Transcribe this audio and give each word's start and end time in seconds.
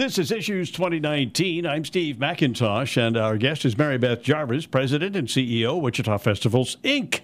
This 0.00 0.16
is 0.16 0.32
Issues 0.32 0.70
2019. 0.70 1.66
I'm 1.66 1.84
Steve 1.84 2.16
McIntosh, 2.16 2.96
and 2.96 3.18
our 3.18 3.36
guest 3.36 3.66
is 3.66 3.76
Mary 3.76 3.98
Beth 3.98 4.22
Jarvis, 4.22 4.64
President 4.64 5.14
and 5.14 5.28
CEO, 5.28 5.78
Wichita 5.78 6.16
Festivals, 6.16 6.76
Inc. 6.76 7.20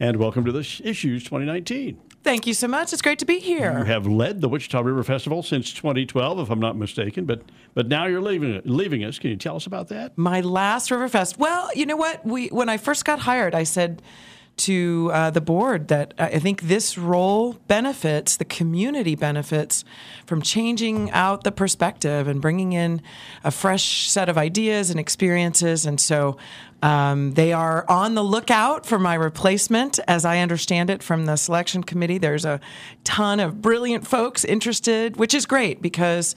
And 0.00 0.16
welcome 0.16 0.42
to 0.46 0.50
the 0.50 0.60
Issues 0.60 1.22
2019. 1.24 2.00
Thank 2.22 2.46
you 2.46 2.54
so 2.54 2.66
much. 2.66 2.94
It's 2.94 3.02
great 3.02 3.18
to 3.18 3.26
be 3.26 3.40
here. 3.40 3.78
You 3.78 3.84
have 3.84 4.06
led 4.06 4.40
the 4.40 4.48
Wichita 4.48 4.80
River 4.80 5.04
Festival 5.04 5.42
since 5.42 5.70
2012, 5.74 6.38
if 6.38 6.48
I'm 6.48 6.60
not 6.60 6.78
mistaken, 6.78 7.26
but 7.26 7.42
but 7.74 7.88
now 7.88 8.06
you're 8.06 8.22
leaving 8.22 8.62
leaving 8.64 9.04
us. 9.04 9.18
Can 9.18 9.28
you 9.28 9.36
tell 9.36 9.56
us 9.56 9.66
about 9.66 9.88
that? 9.88 10.16
My 10.16 10.40
last 10.40 10.90
River 10.90 11.10
Fest. 11.10 11.38
Well, 11.38 11.68
you 11.74 11.84
know 11.84 11.96
what? 11.96 12.24
We 12.24 12.46
when 12.46 12.70
I 12.70 12.78
first 12.78 13.04
got 13.04 13.18
hired, 13.18 13.54
I 13.54 13.64
said 13.64 14.00
to 14.56 15.10
uh, 15.12 15.30
the 15.30 15.40
board 15.40 15.88
that 15.88 16.14
I 16.18 16.38
think 16.38 16.62
this 16.62 16.96
role 16.96 17.54
benefits, 17.66 18.36
the 18.36 18.44
community 18.44 19.16
benefits 19.16 19.84
from 20.26 20.42
changing 20.42 21.10
out 21.10 21.42
the 21.42 21.50
perspective 21.50 22.28
and 22.28 22.40
bringing 22.40 22.72
in 22.72 23.02
a 23.42 23.50
fresh 23.50 24.08
set 24.08 24.28
of 24.28 24.38
ideas 24.38 24.90
and 24.90 25.00
experiences. 25.00 25.86
And 25.86 26.00
so 26.00 26.36
um, 26.82 27.32
they 27.32 27.52
are 27.52 27.84
on 27.88 28.14
the 28.14 28.22
lookout 28.22 28.86
for 28.86 28.98
my 28.98 29.14
replacement, 29.14 29.98
as 30.06 30.24
I 30.24 30.38
understand 30.38 30.90
it 30.90 31.02
from 31.02 31.26
the 31.26 31.36
selection 31.36 31.82
committee. 31.82 32.18
There's 32.18 32.44
a 32.44 32.60
ton 33.02 33.40
of 33.40 33.60
brilliant 33.60 34.06
folks 34.06 34.44
interested, 34.44 35.16
which 35.16 35.34
is 35.34 35.46
great 35.46 35.82
because 35.82 36.36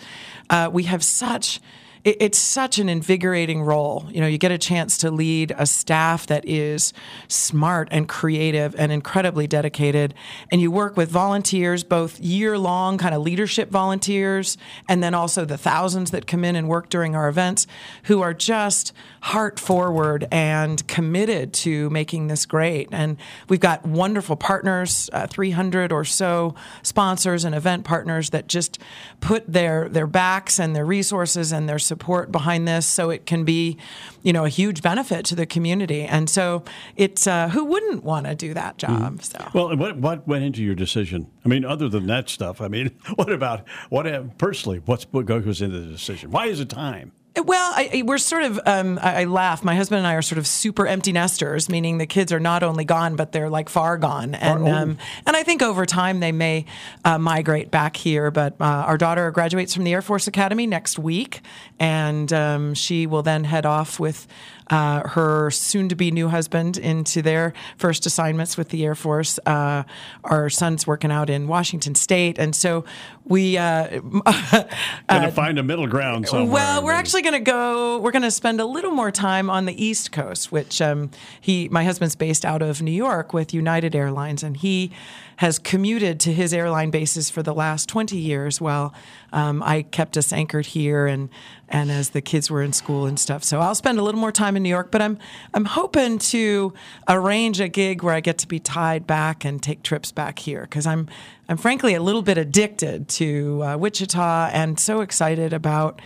uh, 0.50 0.70
we 0.72 0.84
have 0.84 1.04
such 1.04 1.60
it, 2.08 2.16
it's 2.22 2.40
such 2.40 2.80
an 2.80 2.88
invigorating 2.88 3.62
role. 3.62 4.08
You 4.10 4.22
know, 4.22 4.28
you 4.28 4.38
get 4.38 4.52
a 4.52 4.58
chance 4.58 4.98
to 5.00 5.12
lead 5.12 5.54
a 5.58 5.66
staff 5.66 6.26
that 6.28 6.48
is 6.48 6.94
smart 7.28 7.90
and 7.92 8.08
creative 8.08 8.74
and 8.78 8.94
incredibly 8.94 9.46
dedicated, 9.46 10.14
and 10.50 10.62
you 10.62 10.72
work 10.72 10.96
with 10.96 11.12
volunteers, 11.12 11.84
both 11.84 12.18
year 12.20 12.58
long 12.58 12.98
kind 12.98 13.14
of 13.14 13.22
leadership 13.22 13.70
volunteers, 13.70 14.58
and 14.88 15.04
then 15.04 15.14
also 15.14 15.44
the 15.44 15.58
thousands 15.58 16.12
that 16.12 16.26
come 16.26 16.46
in 16.46 16.56
and 16.56 16.70
work 16.70 16.88
during 16.88 17.14
our 17.14 17.28
events 17.28 17.68
who 18.04 18.22
are 18.22 18.34
just 18.34 18.94
heart 19.22 19.60
forward 19.60 20.28
and 20.32 20.88
committed 20.88 21.52
to 21.52 21.90
making 21.90 22.28
this 22.28 22.46
great. 22.46 22.88
And 22.94 23.18
we've 23.50 23.60
got 23.60 23.86
wonderful 23.86 24.38
partners, 24.38 25.10
uh, 25.12 25.28
300 25.28 25.92
or 25.92 26.06
so 26.06 26.56
sponsors 26.84 27.44
and 27.44 27.54
event 27.54 27.84
partners 27.84 28.30
that 28.30 28.48
just 28.48 28.80
put 29.20 29.52
their 29.52 29.90
their 29.90 30.08
backs 30.08 30.58
and 30.58 30.74
their 30.74 30.86
resources 30.86 31.52
and 31.52 31.68
their 31.68 31.80
support 31.80 31.97
behind 31.98 32.68
this 32.68 32.86
so 32.86 33.10
it 33.10 33.26
can 33.26 33.44
be, 33.44 33.78
you 34.24 34.34
know, 34.34 34.46
a 34.46 34.50
huge 34.50 34.82
benefit 34.82 35.26
to 35.26 35.36
the 35.36 35.46
community. 35.46 36.04
And 36.04 36.30
so 36.30 36.64
it's 36.96 37.28
uh, 37.28 37.50
who 37.50 37.66
wouldn't 37.66 38.04
want 38.04 38.26
to 38.26 38.36
do 38.36 38.54
that 38.54 38.78
job? 38.78 39.20
Mm-hmm. 39.20 39.20
So 39.20 39.50
well, 39.54 39.76
what 39.76 39.98
what 39.98 40.28
went 40.28 40.44
into 40.44 40.64
your 40.64 40.76
decision? 40.76 41.28
I 41.46 41.50
mean, 41.50 41.66
other 41.66 41.90
than 41.90 42.08
that 42.08 42.30
stuff, 42.30 42.62
I 42.62 42.68
mean, 42.68 42.92
what 43.16 43.32
about 43.32 43.68
what 43.90 44.38
personally? 44.38 44.82
What's 44.86 45.06
what 45.12 45.26
goes 45.26 45.62
into 45.62 45.80
the 45.80 45.92
decision? 45.92 46.32
Why 46.32 46.48
is 46.48 46.60
it 46.60 46.70
time? 46.70 47.12
Well, 47.46 47.74
I, 47.76 48.04
we're 48.06 48.18
sort 48.18 48.44
of, 48.44 48.60
um, 48.66 49.00
I, 49.02 49.22
I, 49.22 49.24
laugh. 49.26 49.64
My 49.64 49.76
husband 49.76 50.00
and 50.00 50.08
I 50.08 50.14
are 50.14 50.22
sort 50.22 50.40
of 50.40 50.48
super 50.48 50.88
empty 50.88 51.12
nesters, 51.12 51.70
meaning 51.70 51.98
the 51.98 52.06
kids 52.06 52.32
are 52.32 52.40
not 52.40 52.64
only 52.64 52.86
gone, 52.86 53.16
but 53.16 53.32
they're 53.32 53.50
like 53.50 53.70
far 53.70 53.98
gone. 53.98 54.36
And, 54.36 54.68
um, 54.68 54.98
and 55.26 55.36
I 55.36 55.44
think 55.44 55.62
over 55.62 55.86
time 55.86 56.20
they 56.20 56.32
may 56.32 56.66
uh, 57.06 57.18
migrate 57.18 57.72
back 57.72 57.98
here. 57.98 58.32
But 58.32 58.56
uh, 58.60 58.64
our 58.64 58.98
daughter 58.98 59.30
graduates 59.32 59.74
from 59.74 59.84
the 59.84 59.94
Air 59.94 60.02
Force 60.02 60.28
Academy 60.28 60.68
next 60.68 60.98
week, 60.98 61.42
and 61.80 62.32
um, 62.34 62.74
she 62.74 63.08
will 63.08 63.24
then 63.24 63.44
head 63.44 63.66
off 63.66 64.00
with 64.00 64.28
uh, 64.70 65.08
her 65.08 65.50
soon 65.52 65.90
to 65.90 65.96
be 65.96 66.12
new 66.12 66.28
husband 66.28 66.78
into 66.78 67.22
their 67.22 67.54
first 67.78 68.06
assignments 68.06 68.58
with 68.58 68.70
the 68.70 68.84
Air 68.86 68.96
Force. 68.96 69.40
Uh, 69.46 69.84
our 70.24 70.50
son's 70.50 70.86
working 70.86 71.12
out 71.12 71.30
in 71.30 71.48
Washington 71.48 71.96
State. 71.96 72.38
And 72.38 72.56
so 72.56 72.86
we. 73.24 73.58
Uh, 73.58 74.00
Gonna 75.10 75.32
find 75.32 75.58
a 75.58 75.64
middle 75.64 75.88
ground 75.88 76.28
somewhere. 76.28 76.54
Well, 76.54 76.84
we're 76.84 76.92
actually 76.92 77.22
going 77.32 77.44
to 77.44 77.52
go, 77.52 78.00
we're 78.00 78.12
going 78.12 78.22
to 78.22 78.32
spend 78.32 78.62
a 78.62 78.66
little 78.66 78.92
more 78.92 79.12
time 79.12 79.50
on 79.50 79.66
the 79.66 79.84
East 79.84 80.12
Coast, 80.12 80.52
which 80.52 80.82
um, 80.82 81.12
he, 81.42 81.68
my 81.70 81.84
husband's 81.84 82.16
based 82.16 82.46
out 82.46 82.62
of 82.62 82.82
New 82.82 82.92
York 82.92 83.34
with 83.34 83.54
United 83.54 83.96
Airlines. 83.96 84.44
And 84.44 84.56
he, 84.56 84.92
has 85.38 85.60
commuted 85.60 86.20
to 86.20 86.34
his 86.34 86.52
airline 86.52 86.90
bases 86.90 87.30
for 87.30 87.44
the 87.44 87.54
last 87.54 87.88
20 87.90 88.18
years 88.18 88.60
while 88.60 88.94
um, 89.32 89.62
I 89.62 89.84
kept 89.84 90.18
us 90.18 90.34
anchored 90.34 90.68
here 90.68 91.08
and 91.08 91.30
and 91.70 91.92
as 91.92 92.12
the 92.12 92.22
kids 92.22 92.50
were 92.50 92.64
in 92.64 92.72
school 92.72 93.06
and 93.06 93.20
stuff. 93.20 93.44
So 93.44 93.60
I'll 93.60 93.76
spend 93.76 94.00
a 94.00 94.02
little 94.02 94.22
more 94.22 94.32
time 94.32 94.56
in 94.56 94.64
New 94.64 94.70
York, 94.70 94.90
but 94.90 95.02
I'm 95.02 95.20
I'm 95.54 95.66
hoping 95.66 96.18
to 96.20 96.74
arrange 97.08 97.60
a 97.60 97.68
gig 97.68 98.04
where 98.04 98.16
I 98.16 98.20
get 98.20 98.38
to 98.40 98.48
be 98.48 98.60
tied 98.60 99.06
back 99.06 99.46
and 99.46 99.62
take 99.62 99.84
trips 99.84 100.12
back 100.12 100.40
here 100.40 100.62
because 100.62 100.88
I'm 100.88 101.08
I'm 101.48 101.58
frankly 101.58 101.94
a 101.94 102.02
little 102.02 102.24
bit 102.24 102.38
addicted 102.38 103.08
to 103.10 103.64
uh, 103.64 103.78
Wichita 103.78 104.50
and 104.54 104.80
so 104.80 105.02
excited 105.02 105.54
about 105.54 106.02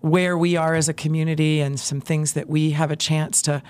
where 0.00 0.36
we 0.36 0.56
are 0.56 0.74
as 0.74 0.88
a 0.88 0.94
community 0.94 1.60
and 1.60 1.78
some 1.78 2.00
things 2.00 2.34
that 2.34 2.48
we 2.48 2.70
have 2.72 2.90
a 2.90 2.96
chance 2.96 3.42
to 3.42 3.62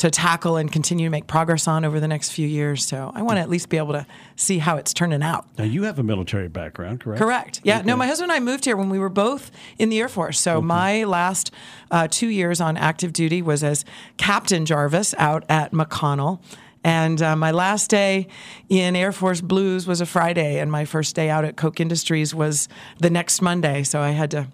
to 0.00 0.10
tackle 0.10 0.56
and 0.56 0.72
continue 0.72 1.06
to 1.06 1.10
make 1.10 1.26
progress 1.26 1.68
on 1.68 1.84
over 1.84 2.00
the 2.00 2.08
next 2.08 2.30
few 2.30 2.48
years. 2.48 2.86
So 2.86 3.12
I 3.14 3.20
want 3.20 3.36
to 3.36 3.42
at 3.42 3.50
least 3.50 3.68
be 3.68 3.76
able 3.76 3.92
to 3.92 4.06
see 4.34 4.56
how 4.56 4.78
it's 4.78 4.94
turning 4.94 5.22
out. 5.22 5.46
Now 5.58 5.64
you 5.64 5.82
have 5.82 5.98
a 5.98 6.02
military 6.02 6.48
background, 6.48 7.00
correct? 7.00 7.20
Correct. 7.20 7.60
Yeah. 7.64 7.78
Okay. 7.78 7.86
No, 7.86 7.96
my 7.96 8.06
husband 8.06 8.30
and 8.30 8.36
I 8.36 8.40
moved 8.40 8.64
here 8.64 8.78
when 8.78 8.88
we 8.88 8.98
were 8.98 9.10
both 9.10 9.50
in 9.78 9.90
the 9.90 10.00
Air 10.00 10.08
Force. 10.08 10.40
So 10.40 10.56
okay. 10.56 10.66
my 10.66 11.04
last 11.04 11.50
uh, 11.90 12.08
two 12.10 12.28
years 12.28 12.62
on 12.62 12.78
active 12.78 13.12
duty 13.12 13.42
was 13.42 13.62
as 13.62 13.84
Captain 14.16 14.64
Jarvis 14.64 15.14
out 15.18 15.44
at 15.50 15.72
McConnell. 15.72 16.40
And 16.82 17.20
uh, 17.20 17.36
my 17.36 17.50
last 17.50 17.90
day 17.90 18.26
in 18.70 18.96
Air 18.96 19.12
Force 19.12 19.42
Blues 19.42 19.86
was 19.86 20.00
a 20.00 20.06
Friday, 20.06 20.58
and 20.58 20.72
my 20.72 20.86
first 20.86 21.14
day 21.14 21.28
out 21.28 21.44
at 21.44 21.58
Koch 21.58 21.78
Industries 21.78 22.34
was 22.34 22.70
the 22.98 23.10
next 23.10 23.42
Monday. 23.42 23.82
So 23.82 24.00
I 24.00 24.12
had 24.12 24.30
to 24.30 24.48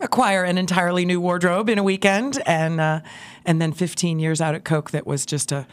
acquire 0.00 0.44
an 0.44 0.58
entirely 0.58 1.04
new 1.04 1.20
wardrobe 1.20 1.68
in 1.68 1.78
a 1.78 1.82
weekend, 1.82 2.42
and 2.46 2.80
uh, 2.80 3.00
and 3.44 3.60
then 3.60 3.72
15 3.72 4.18
years 4.18 4.40
out 4.40 4.54
at 4.54 4.64
Koch 4.64 4.90
that 4.90 5.06
was 5.06 5.26
just 5.26 5.52
a 5.52 5.66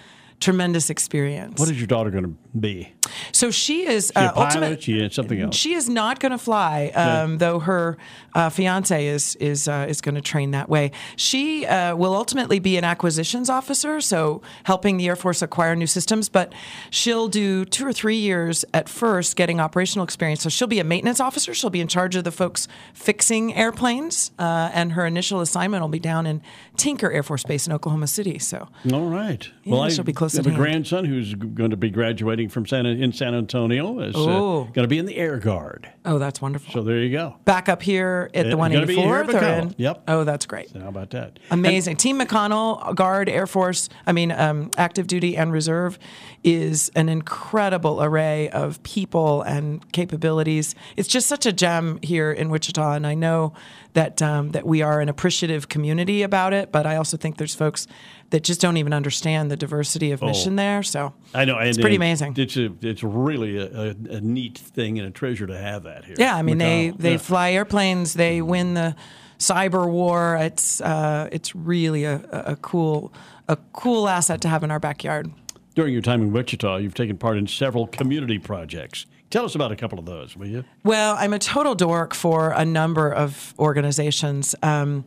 tremendous 0.43 0.89
experience. 0.89 1.59
What 1.59 1.69
is 1.69 1.79
your 1.79 1.87
daughter 1.87 2.09
going 2.09 2.25
to 2.25 2.59
be? 2.59 2.93
So 3.31 3.51
she 3.51 3.87
is 3.87 4.11
she 4.15 4.19
uh, 4.19 4.33
ultimate. 4.35 4.83
She 4.83 4.99
is 4.99 5.13
something 5.15 5.39
else. 5.39 5.55
She 5.55 5.73
is 5.73 5.89
not 5.89 6.19
going 6.19 6.31
to 6.31 6.37
fly, 6.37 6.91
um, 6.95 7.37
though 7.37 7.59
her 7.59 7.97
uh, 8.35 8.49
fiance 8.49 9.07
is 9.07 9.35
is 9.35 9.67
uh, 9.67 9.85
is 9.87 10.01
going 10.01 10.15
to 10.15 10.21
train 10.21 10.51
that 10.51 10.69
way. 10.69 10.91
She 11.15 11.65
uh, 11.65 11.95
will 11.95 12.13
ultimately 12.13 12.59
be 12.59 12.77
an 12.77 12.83
acquisitions 12.83 13.49
officer, 13.49 14.01
so 14.01 14.41
helping 14.63 14.97
the 14.97 15.07
Air 15.07 15.15
Force 15.15 15.41
acquire 15.41 15.75
new 15.75 15.87
systems. 15.87 16.29
But 16.29 16.53
she'll 16.89 17.27
do 17.27 17.65
two 17.65 17.85
or 17.85 17.93
three 17.93 18.17
years 18.17 18.65
at 18.73 18.89
first, 18.89 19.35
getting 19.35 19.59
operational 19.59 20.03
experience. 20.03 20.41
So 20.41 20.49
she'll 20.49 20.67
be 20.67 20.79
a 20.79 20.83
maintenance 20.83 21.19
officer. 21.19 21.53
She'll 21.53 21.69
be 21.69 21.81
in 21.81 21.87
charge 21.87 22.15
of 22.15 22.23
the 22.23 22.31
folks 22.31 22.67
fixing 22.93 23.53
airplanes, 23.55 24.31
uh, 24.39 24.71
and 24.73 24.93
her 24.93 25.05
initial 25.05 25.41
assignment 25.41 25.81
will 25.81 25.89
be 25.89 25.99
down 25.99 26.25
in 26.25 26.41
Tinker 26.75 27.11
Air 27.11 27.23
Force 27.23 27.43
Base 27.43 27.67
in 27.67 27.73
Oklahoma 27.73 28.07
City. 28.07 28.39
So 28.39 28.67
all 28.91 29.09
right. 29.09 29.49
Yeah, 29.63 29.73
well, 29.73 29.89
she'll 29.89 30.01
I 30.01 30.03
be 30.03 30.13
close. 30.13 30.32
Have 30.37 30.45
a 30.45 30.49
hand. 30.49 30.61
grandson 30.61 31.05
who's 31.05 31.33
going 31.33 31.71
to 31.71 31.77
be 31.77 31.89
graduating 31.89 32.49
from 32.49 32.65
San 32.65 32.85
in 32.85 33.11
San 33.13 33.33
Antonio. 33.35 33.99
Is 33.99 34.15
uh, 34.15 34.19
oh. 34.19 34.63
going 34.65 34.83
to 34.83 34.87
be 34.87 34.97
in 34.97 35.05
the 35.05 35.17
Air 35.17 35.37
Guard. 35.37 35.89
Oh, 36.05 36.19
that's 36.19 36.41
wonderful. 36.41 36.73
So 36.73 36.81
there 36.81 36.99
you 36.99 37.11
go. 37.11 37.35
Back 37.45 37.69
up 37.69 37.81
here 37.81 38.29
at 38.33 38.49
the 38.49 38.57
184th 38.57 39.33
or 39.33 39.43
in? 39.43 39.75
Yep. 39.77 40.03
Oh, 40.07 40.23
that's 40.23 40.45
great. 40.45 40.69
So 40.69 40.79
how 40.79 40.89
about 40.89 41.11
that? 41.11 41.39
Amazing. 41.51 41.93
And, 41.93 41.99
Team 41.99 42.19
McConnell, 42.19 42.95
Guard, 42.95 43.29
Air 43.29 43.47
Force, 43.47 43.89
I 44.05 44.11
mean, 44.11 44.31
um, 44.31 44.69
active 44.77 45.07
duty 45.07 45.37
and 45.37 45.51
reserve 45.51 45.97
is 46.43 46.91
an 46.95 47.09
incredible 47.09 48.03
array 48.03 48.49
of 48.49 48.81
people 48.83 49.41
and 49.43 49.89
capabilities. 49.93 50.75
It's 50.97 51.07
just 51.07 51.27
such 51.27 51.45
a 51.45 51.53
gem 51.53 51.99
here 52.01 52.31
in 52.31 52.49
Wichita, 52.49 52.93
and 52.93 53.07
I 53.07 53.13
know 53.13 53.53
that 53.93 54.21
um, 54.21 54.51
that 54.51 54.65
we 54.65 54.81
are 54.81 54.99
an 54.99 55.09
appreciative 55.09 55.69
community 55.69 56.21
about 56.21 56.53
it. 56.53 56.71
But 56.71 56.85
I 56.85 56.95
also 56.97 57.17
think 57.17 57.37
there's 57.37 57.55
folks 57.55 57.87
that 58.31 58.43
just 58.43 58.59
don't 58.59 58.77
even 58.77 58.93
understand 58.93 59.51
the 59.51 59.55
diversity 59.55 60.11
of 60.11 60.21
mission 60.21 60.53
oh, 60.53 60.63
there. 60.63 60.83
So 60.83 61.13
I 61.33 61.45
know 61.45 61.59
it's 61.59 61.77
pretty 61.77 61.95
amazing. 61.95 62.33
It's 62.37 62.57
a, 62.57 62.73
it's 62.81 63.03
really 63.03 63.57
a, 63.57 63.65
a, 63.71 63.87
a, 63.89 64.21
neat 64.21 64.57
thing 64.57 64.97
and 64.97 65.07
a 65.07 65.11
treasure 65.11 65.45
to 65.45 65.57
have 65.57 65.83
that 65.83 66.05
here. 66.05 66.15
Yeah, 66.17 66.35
I 66.35 66.41
mean 66.41 66.57
they 66.57 66.91
they 66.97 67.13
yeah. 67.13 67.17
fly 67.17 67.51
airplanes, 67.51 68.13
they 68.13 68.41
win 68.41 68.73
the 68.73 68.95
cyber 69.39 69.89
war. 69.89 70.37
It's 70.41 70.81
uh, 70.81 71.29
it's 71.31 71.55
really 71.55 72.03
a, 72.05 72.21
a 72.31 72.55
cool 72.57 73.13
a 73.47 73.57
cool 73.73 74.07
asset 74.07 74.41
to 74.41 74.49
have 74.49 74.63
in 74.63 74.71
our 74.71 74.79
backyard. 74.79 75.31
During 75.75 75.93
your 75.93 76.03
time 76.03 76.21
in 76.21 76.31
Wichita, 76.31 76.77
you've 76.77 76.93
taken 76.93 77.17
part 77.17 77.37
in 77.37 77.47
several 77.47 77.87
community 77.87 78.37
projects. 78.37 79.07
Tell 79.31 79.45
us 79.45 79.55
about 79.55 79.71
a 79.71 79.75
couple 79.75 79.97
of 79.97 80.05
those, 80.05 80.37
will 80.37 80.47
you? 80.47 80.63
Well, 80.83 81.15
I'm 81.17 81.33
a 81.33 81.39
total 81.39 81.73
dork 81.73 82.13
for 82.13 82.51
a 82.51 82.63
number 82.63 83.11
of 83.11 83.55
organizations. 83.57 84.53
Um, 84.61 85.05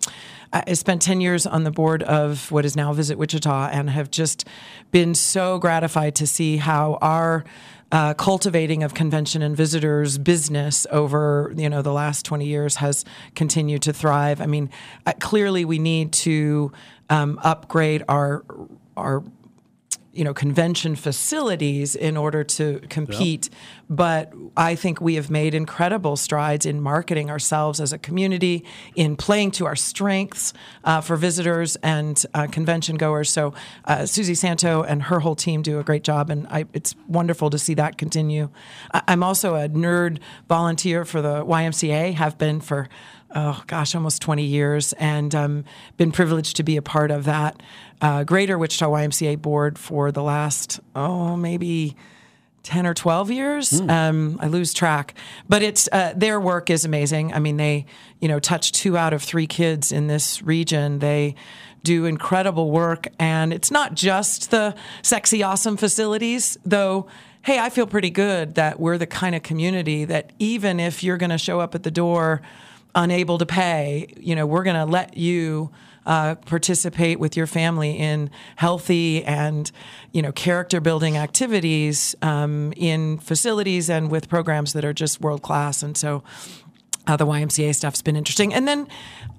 I 0.52 0.72
spent 0.72 1.02
10 1.02 1.20
years 1.20 1.46
on 1.46 1.62
the 1.62 1.70
board 1.70 2.02
of 2.02 2.50
what 2.50 2.64
is 2.64 2.74
now 2.74 2.92
Visit 2.92 3.18
Wichita 3.18 3.68
and 3.68 3.90
have 3.90 4.10
just 4.10 4.44
been 4.90 5.14
so 5.14 5.58
gratified 5.58 6.16
to 6.16 6.26
see 6.26 6.56
how 6.56 6.98
our 7.00 7.44
uh, 7.92 8.14
cultivating 8.14 8.82
of 8.82 8.94
convention 8.94 9.42
and 9.42 9.56
visitors 9.56 10.18
business 10.18 10.88
over 10.90 11.52
you 11.56 11.68
know 11.68 11.82
the 11.82 11.92
last 11.92 12.24
20 12.24 12.44
years 12.44 12.76
has 12.76 13.04
continued 13.36 13.82
to 13.82 13.92
thrive. 13.92 14.40
I 14.40 14.46
mean, 14.46 14.70
clearly 15.20 15.64
we 15.64 15.78
need 15.78 16.12
to 16.14 16.72
um, 17.10 17.38
upgrade 17.44 18.02
our 18.08 18.44
our 18.96 19.22
you 20.16 20.24
know 20.24 20.34
convention 20.34 20.96
facilities 20.96 21.94
in 21.94 22.16
order 22.16 22.42
to 22.44 22.80
compete. 22.88 23.48
Yep. 23.50 23.54
but 23.88 24.32
i 24.56 24.74
think 24.74 25.00
we 25.00 25.14
have 25.14 25.30
made 25.30 25.54
incredible 25.54 26.16
strides 26.16 26.66
in 26.66 26.80
marketing 26.80 27.30
ourselves 27.30 27.80
as 27.80 27.92
a 27.92 27.98
community 27.98 28.64
in 28.94 29.16
playing 29.16 29.50
to 29.52 29.66
our 29.66 29.76
strengths 29.76 30.52
uh, 30.84 31.00
for 31.00 31.16
visitors 31.16 31.76
and 31.76 32.24
uh, 32.34 32.46
convention 32.46 32.96
goers. 32.96 33.30
So 33.30 33.54
uh, 33.84 34.06
susie 34.06 34.34
santo 34.34 34.82
and 34.82 35.04
her 35.04 35.20
whole 35.20 35.36
team 35.36 35.62
do 35.62 35.78
a 35.78 35.84
great 35.84 36.04
job 36.04 36.30
and 36.30 36.46
I, 36.48 36.64
it's 36.72 36.94
wonderful 37.08 37.50
to 37.50 37.58
see 37.58 37.74
that 37.74 37.98
continue. 37.98 38.48
I'm 38.92 39.22
also 39.22 39.54
a 39.54 39.68
nerd 39.68 40.18
volunteer 40.48 41.04
for 41.04 41.20
the 41.22 41.44
ymca 41.44 42.14
have 42.14 42.38
been 42.38 42.60
for 42.60 42.88
oh 43.34 43.62
gosh, 43.66 43.94
almost 43.94 44.22
20 44.22 44.44
years, 44.44 44.92
and 44.94 45.34
um, 45.34 45.64
been 45.96 46.12
privileged 46.12 46.56
to 46.56 46.62
be 46.62 46.76
a 46.76 46.82
part 46.82 47.10
of 47.10 47.24
that 47.24 47.62
uh, 48.00 48.24
Greater 48.24 48.58
Wichita 48.58 48.86
YMCA 48.88 49.40
board 49.40 49.78
for 49.78 50.12
the 50.12 50.22
last 50.22 50.80
oh 50.94 51.36
maybe. 51.36 51.96
10 52.62 52.84
or 52.84 52.94
12 52.94 53.30
years. 53.30 53.70
Mm. 53.70 53.90
Um, 53.90 54.38
I 54.42 54.48
lose 54.48 54.74
track, 54.74 55.14
but 55.48 55.62
it's 55.62 55.88
uh, 55.92 56.14
their 56.16 56.40
work 56.40 56.68
is 56.68 56.84
amazing. 56.84 57.32
I 57.32 57.38
mean, 57.38 57.58
they 57.58 57.86
you 58.20 58.26
know 58.26 58.40
touch 58.40 58.72
two 58.72 58.96
out 58.96 59.12
of 59.12 59.22
three 59.22 59.46
kids 59.46 59.92
in 59.92 60.08
this 60.08 60.42
region. 60.42 60.98
They 60.98 61.36
do 61.84 62.06
incredible 62.06 62.72
work, 62.72 63.06
and 63.20 63.52
it's 63.52 63.70
not 63.70 63.94
just 63.94 64.50
the 64.50 64.74
sexy, 65.02 65.44
awesome 65.44 65.76
facilities, 65.76 66.58
though. 66.64 67.06
Hey, 67.42 67.60
I 67.60 67.70
feel 67.70 67.86
pretty 67.86 68.10
good 68.10 68.56
that 68.56 68.80
we're 68.80 68.98
the 68.98 69.06
kind 69.06 69.36
of 69.36 69.44
community 69.44 70.04
that 70.04 70.32
even 70.40 70.80
if 70.80 71.04
you're 71.04 71.18
going 71.18 71.30
to 71.30 71.38
show 71.38 71.60
up 71.60 71.76
at 71.76 71.84
the 71.84 71.92
door 71.92 72.42
unable 72.96 73.38
to 73.38 73.46
pay, 73.46 74.12
you 74.16 74.34
know, 74.34 74.46
we're 74.46 74.64
going 74.64 74.76
to 74.76 74.90
let 74.90 75.16
you 75.16 75.70
uh, 76.06 76.36
participate 76.36 77.20
with 77.20 77.36
your 77.36 77.46
family 77.46 77.98
in 77.98 78.30
healthy 78.54 79.24
and 79.24 79.72
you 80.12 80.22
know 80.22 80.30
character 80.30 80.80
building 80.80 81.16
activities 81.16 82.14
um, 82.22 82.72
in 82.76 83.18
facilities 83.18 83.90
and 83.90 84.08
with 84.08 84.28
programs 84.28 84.72
that 84.72 84.84
are 84.84 84.92
just 84.92 85.20
world 85.20 85.42
class. 85.42 85.82
And 85.82 85.96
so 85.96 86.22
uh, 87.08 87.16
the 87.16 87.26
YMCA 87.26 87.74
stuff's 87.74 88.02
been 88.02 88.16
interesting. 88.16 88.54
And 88.54 88.66
then 88.66 88.88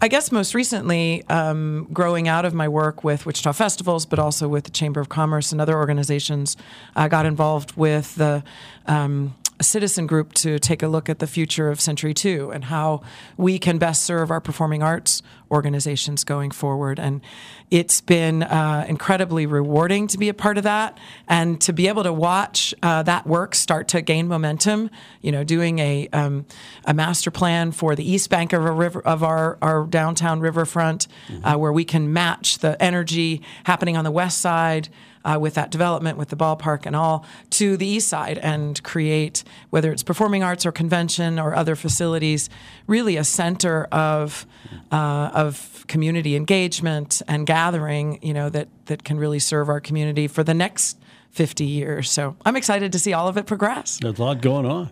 I 0.01 0.07
guess 0.07 0.31
most 0.31 0.53
recently, 0.53 1.23
um, 1.29 1.87
growing 1.91 2.27
out 2.27 2.45
of 2.45 2.53
my 2.53 2.67
work 2.67 3.03
with 3.03 3.25
Wichita 3.25 3.53
Festivals, 3.53 4.05
but 4.05 4.19
also 4.19 4.47
with 4.47 4.65
the 4.65 4.71
Chamber 4.71 5.01
of 5.01 5.09
Commerce 5.09 5.51
and 5.51 5.59
other 5.59 5.77
organizations, 5.77 6.55
I 6.95 7.07
got 7.07 7.25
involved 7.25 7.75
with 7.75 8.15
the 8.15 8.43
um, 8.85 9.35
a 9.59 9.63
citizen 9.63 10.05
group 10.05 10.33
to 10.33 10.59
take 10.59 10.83
a 10.83 10.87
look 10.87 11.09
at 11.09 11.19
the 11.19 11.27
future 11.27 11.69
of 11.69 11.81
Century 11.81 12.13
2 12.13 12.51
and 12.51 12.65
how 12.65 13.01
we 13.37 13.57
can 13.57 13.77
best 13.77 14.05
serve 14.05 14.29
our 14.29 14.39
performing 14.39 14.83
arts 14.83 15.21
organizations 15.51 16.23
going 16.23 16.51
forward. 16.51 16.99
And 16.99 17.21
it's 17.69 18.01
been 18.01 18.43
uh, 18.43 18.85
incredibly 18.87 19.45
rewarding 19.45 20.07
to 20.07 20.17
be 20.17 20.29
a 20.29 20.33
part 20.33 20.57
of 20.57 20.63
that 20.63 20.97
and 21.27 21.59
to 21.61 21.73
be 21.73 21.87
able 21.87 22.03
to 22.03 22.13
watch 22.13 22.73
uh, 22.81 23.03
that 23.03 23.27
work 23.27 23.55
start 23.55 23.87
to 23.89 24.01
gain 24.01 24.27
momentum. 24.27 24.89
You 25.21 25.31
know, 25.31 25.43
doing 25.43 25.79
a, 25.79 26.07
um, 26.09 26.45
a 26.85 26.93
master 26.93 27.31
plan 27.31 27.71
for 27.71 27.95
the 27.95 28.09
east 28.09 28.29
bank 28.29 28.53
of, 28.53 28.63
river, 28.63 29.01
of 29.01 29.23
our, 29.23 29.57
our 29.61 29.85
downtown 29.85 30.39
riverfront 30.39 31.07
mm-hmm. 31.27 31.45
uh, 31.45 31.57
where 31.57 31.71
we 31.71 31.85
can 31.85 32.13
match 32.13 32.59
the 32.59 32.81
energy 32.81 33.41
happening 33.65 33.97
on 33.97 34.03
the 34.03 34.11
west 34.11 34.39
side 34.39 34.89
uh, 35.27 35.37
with 35.37 35.55
that 35.55 35.71
development, 35.71 36.17
with 36.17 36.29
the 36.29 36.35
ballpark 36.37 36.85
and 36.85 36.95
all, 36.95 37.25
to 37.49 37.75
the 37.75 37.85
east 37.85 38.07
side 38.07 38.37
and 38.37 38.81
create, 38.83 39.43
whether 39.69 39.91
it's 39.91 40.03
performing 40.03 40.41
arts 40.41 40.65
or 40.65 40.71
convention 40.71 41.37
or 41.37 41.53
other 41.53 41.75
facilities, 41.75 42.49
really 42.87 43.17
a 43.17 43.23
center 43.23 43.85
of 43.85 44.47
uh, 44.91 45.29
of 45.37 45.85
community 45.87 46.35
engagement 46.35 47.21
and 47.27 47.45
gathering. 47.45 48.19
You 48.21 48.33
know 48.33 48.49
that 48.49 48.67
that 48.87 49.03
can 49.03 49.17
really 49.17 49.39
serve 49.39 49.69
our 49.69 49.79
community 49.79 50.27
for 50.27 50.43
the 50.43 50.53
next 50.53 50.97
50 51.31 51.63
years. 51.63 52.09
So 52.09 52.35
I'm 52.43 52.55
excited 52.55 52.91
to 52.91 52.99
see 52.99 53.13
all 53.13 53.27
of 53.27 53.37
it 53.37 53.45
progress. 53.45 53.99
There's 54.01 54.17
a 54.17 54.23
lot 54.23 54.41
going 54.41 54.65
on. 54.65 54.89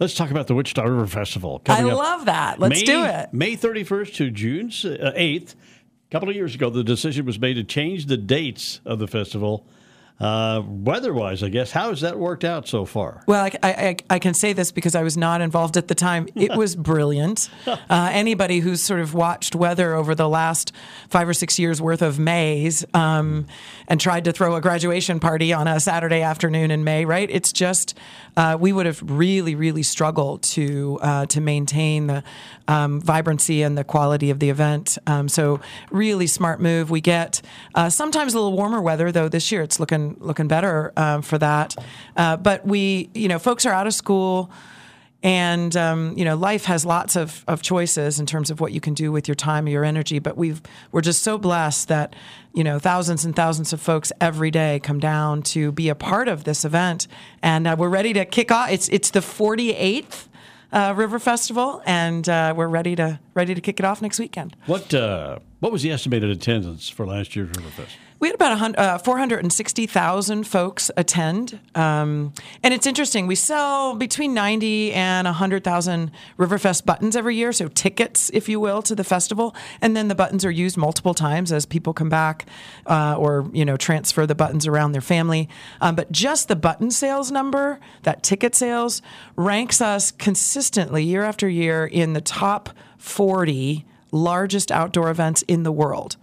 Let's 0.00 0.14
talk 0.14 0.32
about 0.32 0.48
the 0.48 0.54
Wichita 0.56 0.82
River 0.82 1.06
Festival. 1.06 1.62
I 1.66 1.82
love 1.82 2.24
that. 2.24 2.58
Let's 2.58 2.80
May, 2.80 2.84
do 2.84 3.04
it. 3.04 3.32
May 3.32 3.56
31st 3.56 4.14
to 4.14 4.30
June 4.30 4.68
8th. 4.70 5.52
Uh, 5.52 5.58
a 6.08 6.10
couple 6.10 6.28
of 6.28 6.34
years 6.34 6.56
ago, 6.56 6.68
the 6.68 6.82
decision 6.82 7.24
was 7.24 7.38
made 7.38 7.54
to 7.54 7.64
change 7.64 8.06
the 8.06 8.16
dates 8.16 8.80
of 8.84 8.98
the 8.98 9.06
festival 9.06 9.64
uh, 10.20 10.62
weather-wise, 10.64 11.42
I 11.42 11.48
guess, 11.48 11.72
how 11.72 11.88
has 11.90 12.02
that 12.02 12.16
worked 12.16 12.44
out 12.44 12.68
so 12.68 12.84
far? 12.84 13.24
Well, 13.26 13.44
I, 13.44 13.50
I, 13.64 13.96
I, 14.08 14.18
can 14.20 14.32
say 14.32 14.52
this 14.52 14.70
because 14.70 14.94
I 14.94 15.02
was 15.02 15.16
not 15.16 15.40
involved 15.40 15.76
at 15.76 15.88
the 15.88 15.94
time. 15.96 16.28
It 16.36 16.52
was 16.56 16.76
brilliant. 16.76 17.50
Uh, 17.66 17.76
anybody 17.90 18.60
who's 18.60 18.80
sort 18.80 19.00
of 19.00 19.12
watched 19.12 19.56
weather 19.56 19.92
over 19.92 20.14
the 20.14 20.28
last 20.28 20.72
five 21.08 21.28
or 21.28 21.34
six 21.34 21.58
years 21.58 21.82
worth 21.82 22.00
of 22.00 22.20
Mays 22.20 22.84
um, 22.94 23.46
and 23.88 24.00
tried 24.00 24.24
to 24.26 24.32
throw 24.32 24.54
a 24.54 24.60
graduation 24.60 25.18
party 25.18 25.52
on 25.52 25.66
a 25.66 25.80
Saturday 25.80 26.22
afternoon 26.22 26.70
in 26.70 26.84
May, 26.84 27.04
right? 27.04 27.28
It's 27.28 27.52
just 27.52 27.98
uh, 28.36 28.56
we 28.58 28.72
would 28.72 28.86
have 28.86 29.02
really, 29.02 29.56
really 29.56 29.82
struggled 29.82 30.42
to 30.42 30.98
uh, 31.02 31.26
to 31.26 31.40
maintain 31.40 32.06
the 32.06 32.24
um, 32.68 33.00
vibrancy 33.00 33.62
and 33.62 33.76
the 33.76 33.84
quality 33.84 34.30
of 34.30 34.38
the 34.38 34.50
event. 34.50 34.96
Um, 35.06 35.28
so, 35.28 35.60
really 35.90 36.26
smart 36.26 36.60
move. 36.60 36.90
We 36.90 37.00
get 37.00 37.42
uh, 37.74 37.90
sometimes 37.90 38.34
a 38.34 38.38
little 38.38 38.56
warmer 38.56 38.80
weather, 38.80 39.12
though. 39.12 39.28
This 39.28 39.50
year, 39.52 39.62
it's 39.62 39.78
looking 39.78 40.03
looking 40.20 40.48
better 40.48 40.92
um, 40.96 41.22
for 41.22 41.38
that. 41.38 41.74
Uh, 42.16 42.36
but 42.36 42.66
we, 42.66 43.10
you 43.14 43.28
know, 43.28 43.38
folks 43.38 43.66
are 43.66 43.72
out 43.72 43.86
of 43.86 43.94
school. 43.94 44.50
And 45.22 45.74
um, 45.74 46.12
you 46.18 46.24
know, 46.26 46.36
life 46.36 46.66
has 46.66 46.84
lots 46.84 47.16
of, 47.16 47.44
of 47.48 47.62
choices 47.62 48.20
in 48.20 48.26
terms 48.26 48.50
of 48.50 48.60
what 48.60 48.72
you 48.72 48.80
can 48.80 48.92
do 48.92 49.10
with 49.10 49.26
your 49.26 49.34
time, 49.34 49.66
your 49.66 49.82
energy. 49.82 50.18
But 50.18 50.36
we've 50.36 50.60
we're 50.92 51.00
just 51.00 51.22
so 51.22 51.38
blessed 51.38 51.88
that 51.88 52.14
you 52.52 52.62
know 52.62 52.78
thousands 52.78 53.24
and 53.24 53.34
thousands 53.34 53.72
of 53.72 53.80
folks 53.80 54.12
every 54.20 54.50
day 54.50 54.80
come 54.82 55.00
down 55.00 55.40
to 55.54 55.72
be 55.72 55.88
a 55.88 55.94
part 55.94 56.28
of 56.28 56.44
this 56.44 56.62
event, 56.62 57.08
and 57.42 57.66
uh, 57.66 57.74
we're 57.78 57.88
ready 57.88 58.12
to 58.12 58.26
kick 58.26 58.52
off. 58.52 58.70
It's 58.70 58.90
it's 58.90 59.10
the 59.12 59.20
48th 59.20 60.28
uh, 60.74 60.92
River 60.94 61.18
Festival, 61.18 61.80
and 61.86 62.28
uh, 62.28 62.52
we're 62.54 62.68
ready 62.68 62.94
to 62.96 63.18
ready 63.32 63.54
to 63.54 63.62
kick 63.62 63.80
it 63.80 63.86
off 63.86 64.02
next 64.02 64.18
weekend. 64.18 64.54
What 64.66 64.92
uh, 64.92 65.38
what 65.60 65.72
was 65.72 65.82
the 65.82 65.90
estimated 65.90 66.28
attendance 66.28 66.90
for 66.90 67.06
last 67.06 67.34
year's 67.34 67.48
River 67.48 67.70
Fest? 67.70 67.96
We 68.24 68.28
had 68.28 68.36
about 68.36 68.78
uh, 68.78 68.96
460,000 68.96 70.44
folks 70.44 70.90
attend. 70.96 71.60
Um, 71.74 72.32
and 72.62 72.72
it's 72.72 72.86
interesting, 72.86 73.26
we 73.26 73.34
sell 73.34 73.94
between 73.96 74.32
90 74.32 74.94
and 74.94 75.26
100,000 75.26 76.10
Riverfest 76.38 76.86
buttons 76.86 77.16
every 77.16 77.36
year, 77.36 77.52
so 77.52 77.68
tickets, 77.68 78.30
if 78.32 78.48
you 78.48 78.58
will, 78.58 78.80
to 78.80 78.94
the 78.94 79.04
festival. 79.04 79.54
And 79.82 79.94
then 79.94 80.08
the 80.08 80.14
buttons 80.14 80.42
are 80.46 80.50
used 80.50 80.78
multiple 80.78 81.12
times 81.12 81.52
as 81.52 81.66
people 81.66 81.92
come 81.92 82.08
back 82.08 82.46
uh, 82.86 83.14
or, 83.18 83.50
you 83.52 83.66
know, 83.66 83.76
transfer 83.76 84.26
the 84.26 84.34
buttons 84.34 84.66
around 84.66 84.92
their 84.92 85.02
family. 85.02 85.50
Um, 85.82 85.94
but 85.94 86.10
just 86.10 86.48
the 86.48 86.56
button 86.56 86.90
sales 86.90 87.30
number, 87.30 87.78
that 88.04 88.22
ticket 88.22 88.54
sales, 88.54 89.02
ranks 89.36 89.82
us 89.82 90.10
consistently 90.10 91.04
year 91.04 91.24
after 91.24 91.46
year 91.46 91.84
in 91.84 92.14
the 92.14 92.22
top 92.22 92.70
40 92.96 93.84
largest 94.12 94.72
outdoor 94.72 95.10
events 95.10 95.42
in 95.42 95.62
the 95.62 95.72
world. 95.72 96.16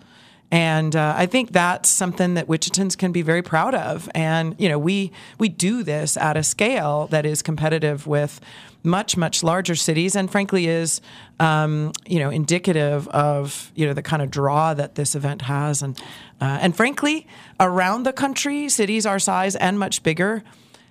And 0.51 0.98
uh, 0.98 1.13
I 1.15 1.27
think 1.27 1.53
that's 1.53 1.88
something 1.88 2.34
that 2.34 2.48
Wichitans 2.48 2.98
can 2.98 3.13
be 3.13 3.22
very 3.22 3.41
proud 3.41 3.74
of. 3.74 4.10
And 4.13 4.53
you 4.60 4.67
know, 4.67 4.77
we 4.77 5.12
we 5.39 5.48
do 5.48 5.81
this 5.81 6.17
at 6.17 6.36
a 6.36 6.43
scale 6.43 7.08
that 7.08 7.25
is 7.25 7.41
competitive 7.41 8.05
with 8.05 8.41
much 8.84 9.15
much 9.15 9.43
larger 9.43 9.75
cities, 9.75 10.15
and 10.15 10.29
frankly 10.29 10.67
is 10.67 11.00
um, 11.39 11.93
you 12.05 12.20
know 12.20 12.29
indicative 12.29 13.08
of 13.10 13.72
you 13.75 13.88
know 13.88 13.93
the 13.93 14.01
kind 14.01 14.22
of 14.22 14.29
draw 14.29 14.74
that 14.74 14.96
this 14.96 15.15
event 15.15 15.43
has. 15.43 15.81
And 15.81 15.98
uh, 16.41 16.60
and 16.62 16.75
frankly, 16.75 17.27
around 17.60 18.03
the 18.03 18.13
country, 18.13 18.67
cities 18.67 19.05
our 19.05 19.20
size 19.20 19.55
and 19.55 19.79
much 19.79 20.03
bigger 20.03 20.43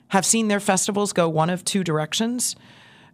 have 0.09 0.25
seen 0.25 0.49
their 0.49 0.61
festivals 0.61 1.13
go 1.13 1.29
one 1.29 1.51
of 1.51 1.65
two 1.65 1.85
directions. 1.85 2.57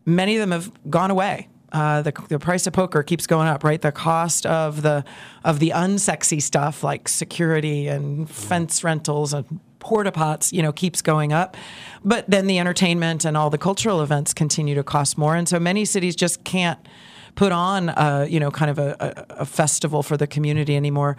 Many 0.04 0.36
of 0.36 0.40
them 0.40 0.52
have 0.52 0.70
gone 0.88 1.10
away 1.10 1.48
uh, 1.76 2.02
the, 2.02 2.12
the 2.28 2.38
price 2.38 2.66
of 2.68 2.72
poker 2.72 3.02
keeps 3.02 3.26
going 3.26 3.48
up, 3.54 3.64
right? 3.64 3.82
The 3.82 3.92
cost 3.92 4.46
of 4.46 4.80
the 4.82 5.04
of 5.44 5.58
the 5.58 5.72
unsexy 5.74 6.40
stuff 6.40 6.84
like 6.90 7.08
security 7.08 7.88
and 7.94 8.28
fence 8.28 8.84
rentals 8.86 9.34
and 9.34 9.44
porta 9.78 10.10
pots, 10.10 10.52
you 10.52 10.62
know, 10.62 10.72
keeps 10.72 11.02
going 11.02 11.32
up. 11.32 11.56
But 12.02 12.24
then 12.28 12.46
the 12.46 12.58
entertainment 12.58 13.26
and 13.26 13.36
all 13.36 13.50
the 13.50 13.58
cultural 13.58 14.02
events 14.02 14.34
continue 14.34 14.74
to 14.74 14.82
cost 14.82 15.18
more, 15.18 15.38
and 15.38 15.48
so 15.48 15.60
many 15.60 15.84
cities 15.84 16.16
just 16.22 16.44
can't 16.44 16.78
put 17.34 17.52
on, 17.52 17.90
a, 17.90 18.26
you 18.28 18.40
know, 18.40 18.50
kind 18.50 18.70
of 18.70 18.78
a, 18.78 18.96
a, 18.98 19.42
a 19.42 19.44
festival 19.44 20.02
for 20.02 20.16
the 20.16 20.26
community 20.26 20.74
anymore. 20.76 21.16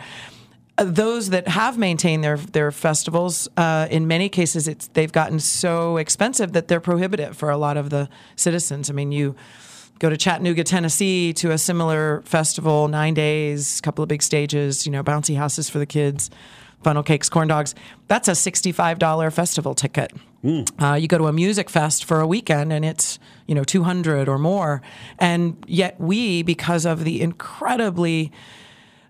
uh, 0.77 0.83
those 0.85 1.29
that 1.29 1.47
have 1.47 1.77
maintained 1.77 2.23
their 2.23 2.37
their 2.37 2.71
festivals, 2.71 3.49
uh, 3.57 3.87
in 3.89 4.07
many 4.07 4.29
cases, 4.29 4.67
it's 4.67 4.87
they've 4.89 5.11
gotten 5.11 5.39
so 5.39 5.97
expensive 5.97 6.53
that 6.53 6.67
they're 6.67 6.79
prohibitive 6.81 7.35
for 7.35 7.49
a 7.49 7.57
lot 7.57 7.77
of 7.77 7.89
the 7.89 8.07
citizens. 8.35 8.89
I 8.89 8.93
mean, 8.93 9.11
you 9.11 9.35
go 9.99 10.09
to 10.09 10.17
Chattanooga, 10.17 10.63
Tennessee, 10.63 11.33
to 11.33 11.51
a 11.51 11.57
similar 11.57 12.21
festival, 12.25 12.87
nine 12.87 13.13
days, 13.13 13.81
couple 13.81 14.03
of 14.03 14.09
big 14.09 14.21
stages, 14.21 14.85
you 14.85 14.91
know, 14.91 15.03
bouncy 15.03 15.35
houses 15.35 15.69
for 15.69 15.79
the 15.79 15.85
kids, 15.85 16.29
funnel 16.83 17.03
cakes, 17.03 17.29
corn 17.29 17.47
dogs. 17.47 17.75
That's 18.07 18.27
a 18.27 18.35
sixty-five 18.35 18.99
dollar 18.99 19.31
festival 19.31 19.75
ticket. 19.75 20.13
Mm. 20.43 20.69
Uh, 20.81 20.95
you 20.95 21.07
go 21.07 21.17
to 21.17 21.27
a 21.27 21.33
music 21.33 21.69
fest 21.69 22.05
for 22.05 22.21
a 22.21 22.27
weekend, 22.27 22.71
and 22.71 22.85
it's 22.85 23.19
you 23.47 23.55
know 23.55 23.63
two 23.63 23.83
hundred 23.83 24.29
or 24.29 24.37
more, 24.37 24.81
and 25.19 25.63
yet 25.67 25.99
we, 25.99 26.43
because 26.43 26.85
of 26.85 27.03
the 27.03 27.21
incredibly 27.21 28.31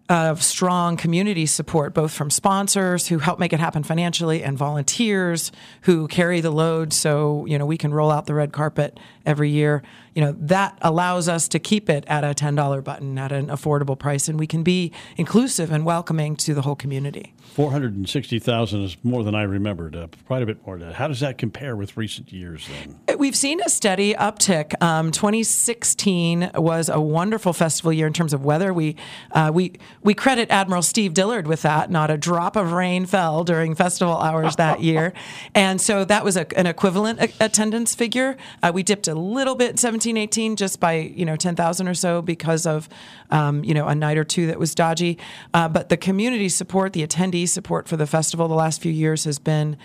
of 0.10 0.42
strong 0.42 0.96
community 0.96 1.46
support, 1.46 1.94
both 1.94 2.12
from 2.12 2.30
sponsors 2.30 3.08
who 3.08 3.20
help 3.20 3.40
make 3.40 3.52
it 3.52 3.60
happen 3.60 3.84
financially 3.84 4.42
and 4.44 4.58
volunteers 4.58 5.52
who 5.82 6.08
carry 6.08 6.40
the 6.40 6.52
load 6.52 6.94
so, 6.94 7.46
you 7.46 7.58
know, 7.58 7.66
we 7.66 7.78
can 7.78 7.94
roll 7.94 8.10
out 8.10 8.26
the 8.26 8.34
red 8.34 8.54
carpet 8.54 9.00
every 9.26 9.50
year. 9.50 9.84
You 10.16 10.22
know, 10.22 10.36
that 10.40 10.78
allows 10.82 11.28
us 11.28 11.48
to 11.50 11.60
keep 11.60 11.90
it 11.90 12.06
at 12.08 12.24
a 12.24 12.34
$10 12.34 12.84
button 12.84 13.18
at 13.18 13.32
an 13.32 13.48
affordable 13.48 14.00
price 14.00 14.28
and 14.28 14.40
we 14.40 14.48
can 14.48 14.64
be 14.64 14.92
inclusive 15.18 15.72
and 15.72 15.86
welcoming 15.86 16.36
to 16.38 16.54
the 16.54 16.62
whole 16.62 16.76
community. 16.76 17.34
460,000 17.54 18.84
is 18.84 18.98
more 19.04 19.24
than 19.24 19.34
I 19.34 19.44
remembered, 19.44 19.96
uh, 19.96 20.08
quite 20.26 20.44
a 20.44 20.46
bit 20.46 20.66
more. 20.66 20.78
How 20.78 21.08
does 21.08 21.20
that 21.22 21.38
compare 21.38 21.76
with 21.76 21.98
recent 21.98 22.32
years 22.32 22.68
then? 22.68 23.18
We've 23.18 23.36
seen 23.36 23.62
a 23.62 23.70
steady 23.70 24.14
uptick. 24.14 24.80
Um, 24.82 25.12
2016 25.12 26.52
was 26.56 26.90
a 26.90 27.02
wonderful 27.02 27.54
festival 27.54 27.92
year 27.92 28.06
in 28.06 28.14
terms 28.14 28.34
of 28.34 28.46
weather. 28.46 28.74
We, 28.74 28.96
uh, 29.32 29.52
we, 29.54 29.74
we 30.04 30.14
credit 30.14 30.52
Admiral 30.52 30.82
Steve 30.84 31.14
Dillard 31.14 31.48
with 31.48 31.64
that. 31.64 31.90
Not 31.90 32.12
a 32.12 32.18
drop 32.18 32.56
of 32.56 32.74
rain 32.74 33.06
fell 33.06 33.44
during 33.44 33.76
festival 33.76 34.18
hours 34.18 34.56
that 34.58 34.82
year. 34.88 35.14
And 35.56 35.82
so 35.82 36.06
that 36.06 36.24
was 36.24 36.38
a, 36.38 36.58
an 36.58 36.68
equivalent 36.68 37.20
a- 37.20 37.34
attendance 37.40 37.96
figure. 37.96 38.38
Uh, 38.62 38.72
we 38.74 38.84
dipped 38.84 39.08
a 39.08 39.16
little 39.16 39.56
bit 39.56 39.72
in 39.72 39.78
17, 39.78 40.16
18 40.16 40.56
just 40.56 40.80
by, 40.80 40.94
you 40.94 41.26
know, 41.26 41.36
10,000 41.36 41.88
or 41.88 41.94
so 41.94 42.22
because 42.22 42.68
of, 42.68 42.88
um, 43.32 43.64
you 43.64 43.74
know, 43.74 43.88
a 43.88 43.96
night 43.96 44.18
or 44.18 44.24
two 44.24 44.48
that 44.48 44.60
was 44.60 44.76
dodgy. 44.76 45.18
Uh, 45.54 45.68
but 45.68 45.90
the 45.90 45.98
community 45.98 46.50
support, 46.50 46.94
the 46.94 47.04
support 47.46 47.88
for 47.88 47.98
the 47.98 48.08
festival 48.08 48.48
the 48.48 48.56
last 48.56 48.82
few 48.82 48.92
years 48.92 49.26
has 49.26 49.40
been 49.40 49.78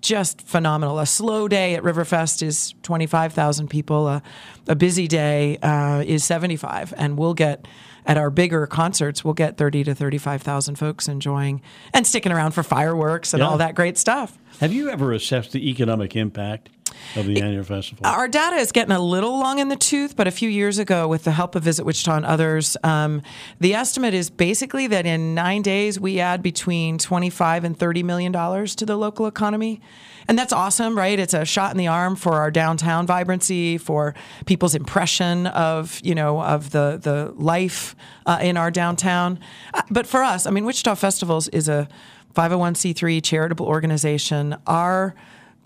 just 0.00 0.42
phenomenal. 0.42 0.98
A 0.98 1.06
slow 1.06 1.48
day 1.48 1.74
at 1.74 1.82
Riverfest 1.82 2.42
is 2.42 2.74
25,000 2.82 3.68
people. 3.68 4.08
A, 4.08 4.22
a, 4.68 4.76
busy 4.76 5.08
day 5.08 5.58
uh, 5.58 6.04
is 6.06 6.24
75, 6.24 6.94
and 6.96 7.18
we'll 7.18 7.34
get 7.34 7.66
at 8.08 8.16
our 8.16 8.30
bigger 8.30 8.66
concerts, 8.66 9.22
we'll 9.22 9.34
get 9.34 9.58
30 9.58 9.84
to 9.84 9.94
35,000 9.94 10.76
folks 10.76 11.06
enjoying 11.06 11.60
and 11.92 12.06
sticking 12.06 12.32
around 12.32 12.52
for 12.52 12.62
fireworks 12.62 13.34
and 13.34 13.40
yeah. 13.40 13.46
all 13.46 13.58
that 13.58 13.74
great 13.74 13.98
stuff. 13.98 14.38
Have 14.60 14.72
you 14.72 14.88
ever 14.88 15.12
assessed 15.12 15.52
the 15.52 15.68
economic 15.68 16.16
impact 16.16 16.70
of 17.16 17.26
the 17.26 17.40
annual 17.42 17.64
festival? 17.64 18.06
Our 18.06 18.26
data 18.26 18.56
is 18.56 18.72
getting 18.72 18.92
a 18.92 18.98
little 18.98 19.38
long 19.38 19.58
in 19.58 19.68
the 19.68 19.76
tooth, 19.76 20.16
but 20.16 20.26
a 20.26 20.30
few 20.30 20.48
years 20.48 20.78
ago, 20.78 21.06
with 21.06 21.24
the 21.24 21.32
help 21.32 21.54
of 21.54 21.62
Visit 21.62 21.84
Wichita 21.84 22.16
and 22.16 22.26
others, 22.26 22.78
um, 22.82 23.22
the 23.60 23.74
estimate 23.74 24.14
is 24.14 24.30
basically 24.30 24.86
that 24.86 25.04
in 25.04 25.34
nine 25.34 25.60
days 25.60 26.00
we 26.00 26.18
add 26.18 26.42
between 26.42 26.96
25 26.96 27.64
and 27.64 27.78
30 27.78 28.02
million 28.02 28.32
dollars 28.32 28.74
to 28.76 28.86
the 28.86 28.96
local 28.96 29.26
economy. 29.26 29.80
And 30.28 30.38
that's 30.38 30.52
awesome, 30.52 30.96
right? 30.96 31.18
It's 31.18 31.32
a 31.32 31.46
shot 31.46 31.70
in 31.70 31.78
the 31.78 31.86
arm 31.86 32.14
for 32.14 32.34
our 32.34 32.50
downtown 32.50 33.06
vibrancy, 33.06 33.78
for 33.78 34.14
people's 34.44 34.74
impression 34.74 35.46
of, 35.46 35.98
you 36.04 36.14
know, 36.14 36.42
of 36.42 36.70
the 36.70 37.00
the 37.02 37.32
life 37.42 37.96
uh, 38.26 38.38
in 38.42 38.58
our 38.58 38.70
downtown. 38.70 39.40
Uh, 39.72 39.82
but 39.90 40.06
for 40.06 40.22
us, 40.22 40.46
I 40.46 40.50
mean, 40.50 40.66
Wichita 40.66 40.94
Festivals 40.96 41.48
is 41.48 41.66
a 41.66 41.88
501c3 42.34 43.24
charitable 43.24 43.66
organization. 43.66 44.56
Our 44.66 45.14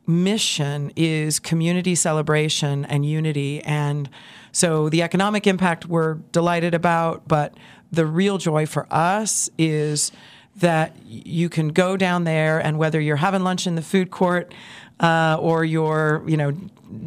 mission 0.07 0.93
is 0.97 1.39
community 1.41 1.95
celebration 1.95 2.85
and 2.85 3.05
unity. 3.05 3.63
And 3.63 4.09
so 4.53 4.89
the 4.89 5.03
economic 5.03 5.47
impact 5.47 5.87
we're 5.87 6.15
delighted 6.33 6.75
about, 6.75 7.27
but 7.27 7.55
the 7.91 8.07
real 8.07 8.39
joy 8.39 8.67
for 8.67 8.87
us 8.91 9.51
is 9.59 10.13
that 10.57 10.97
you 11.07 11.49
can 11.49 11.69
go 11.69 11.97
down 11.97 12.25
there 12.25 12.59
and 12.59 12.79
whether 12.79 13.01
you're 13.01 13.17
having 13.17 13.43
lunch 13.43 13.67
in 13.67 13.75
the 13.75 13.83
food 13.83 14.11
court 14.11 14.53
uh, 15.01 15.37
or 15.41 15.65
you're, 15.65 16.23
you 16.27 16.37
know, 16.37 16.53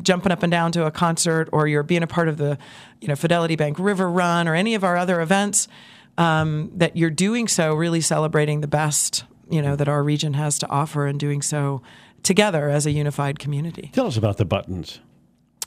jumping 0.02 0.32
up 0.32 0.42
and 0.44 0.52
down 0.52 0.72
to 0.72 0.86
a 0.86 0.92
concert 0.92 1.48
or 1.52 1.68
you're 1.68 1.84
being 1.84 2.04
a 2.04 2.08
part 2.08 2.28
of 2.28 2.38
the, 2.38 2.58
you 3.02 3.08
know, 3.08 3.16
Fidelity 3.16 3.56
Bank 3.56 3.78
River 3.80 4.10
Run 4.10 4.48
or 4.48 4.56
any 4.56 4.74
of 4.74 4.84
our 4.84 4.98
other 4.98 5.22
events, 5.22 5.68
um, 6.18 6.72
that 6.76 6.98
you're 6.98 7.10
doing 7.10 7.48
so 7.48 7.74
really 7.76 8.02
celebrating 8.02 8.62
the 8.62 8.68
best, 8.68 9.26
you 9.50 9.62
know, 9.62 9.76
that 9.76 9.88
our 9.88 10.04
region 10.04 10.34
has 10.34 10.58
to 10.60 10.70
offer 10.70 11.06
and 11.06 11.20
doing 11.20 11.42
so 11.42 11.82
together 12.24 12.70
as 12.70 12.86
a 12.86 12.92
unified 12.92 13.38
community. 13.38 13.92
Tell 13.94 14.08
us 14.08 14.18
about 14.18 14.38
the 14.38 14.46
buttons. 14.46 15.00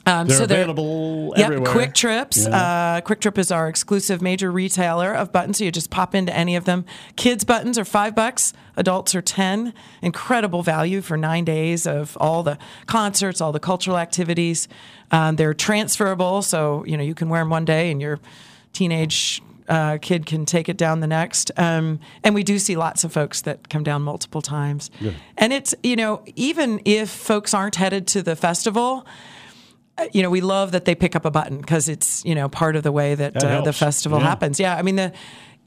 Um, 0.09 0.27
they're 0.27 0.37
so 0.37 0.43
available 0.45 1.33
they're, 1.35 1.45
everywhere. 1.45 1.81
Yep, 1.81 1.93
QuikTrips. 1.93 2.47
Yeah. 2.49 2.55
Uh, 2.55 3.01
QuikTrip 3.01 3.37
is 3.37 3.51
our 3.51 3.67
exclusive 3.67 4.21
major 4.21 4.51
retailer 4.51 5.13
of 5.13 5.31
buttons. 5.31 5.59
So 5.59 5.65
you 5.65 5.71
just 5.71 5.89
pop 5.89 6.15
into 6.15 6.35
any 6.35 6.55
of 6.55 6.65
them. 6.65 6.85
Kids 7.15 7.43
buttons 7.43 7.77
are 7.77 7.85
five 7.85 8.15
bucks. 8.15 8.53
Adults 8.75 9.13
are 9.13 9.21
ten. 9.21 9.73
Incredible 10.01 10.63
value 10.63 11.01
for 11.01 11.17
nine 11.17 11.45
days 11.45 11.85
of 11.85 12.17
all 12.19 12.43
the 12.43 12.57
concerts, 12.85 13.41
all 13.41 13.51
the 13.51 13.59
cultural 13.59 13.97
activities. 13.97 14.67
Um, 15.11 15.35
they're 15.35 15.53
transferable, 15.53 16.41
so 16.41 16.83
you 16.85 16.97
know 16.97 17.03
you 17.03 17.15
can 17.15 17.29
wear 17.29 17.41
them 17.41 17.49
one 17.49 17.65
day 17.65 17.91
and 17.91 18.01
your 18.01 18.19
teenage 18.73 19.41
uh, 19.69 19.99
kid 20.01 20.25
can 20.25 20.45
take 20.45 20.67
it 20.67 20.77
down 20.77 20.99
the 20.99 21.07
next. 21.07 21.51
Um, 21.57 21.99
and 22.23 22.33
we 22.33 22.43
do 22.43 22.57
see 22.59 22.75
lots 22.75 23.03
of 23.03 23.13
folks 23.13 23.41
that 23.41 23.69
come 23.69 23.83
down 23.83 24.01
multiple 24.01 24.41
times. 24.41 24.89
Yeah. 24.99 25.11
And 25.37 25.53
it's, 25.53 25.75
you 25.83 25.95
know, 25.95 26.23
even 26.35 26.81
if 26.85 27.09
folks 27.09 27.53
aren't 27.53 27.75
headed 27.75 28.07
to 28.07 28.23
the 28.23 28.35
festival, 28.35 29.05
you 30.11 30.21
know, 30.23 30.29
we 30.29 30.41
love 30.41 30.71
that 30.71 30.85
they 30.85 30.95
pick 30.95 31.15
up 31.15 31.25
a 31.25 31.31
button 31.31 31.57
because 31.57 31.89
it's, 31.89 32.23
you 32.25 32.35
know, 32.35 32.49
part 32.49 32.75
of 32.75 32.83
the 32.83 32.91
way 32.91 33.15
that, 33.15 33.33
that 33.33 33.43
uh, 33.43 33.61
the 33.61 33.73
festival 33.73 34.19
yeah. 34.19 34.25
happens. 34.25 34.59
Yeah. 34.59 34.75
I 34.75 34.81
mean, 34.81 34.95
the, 34.95 35.13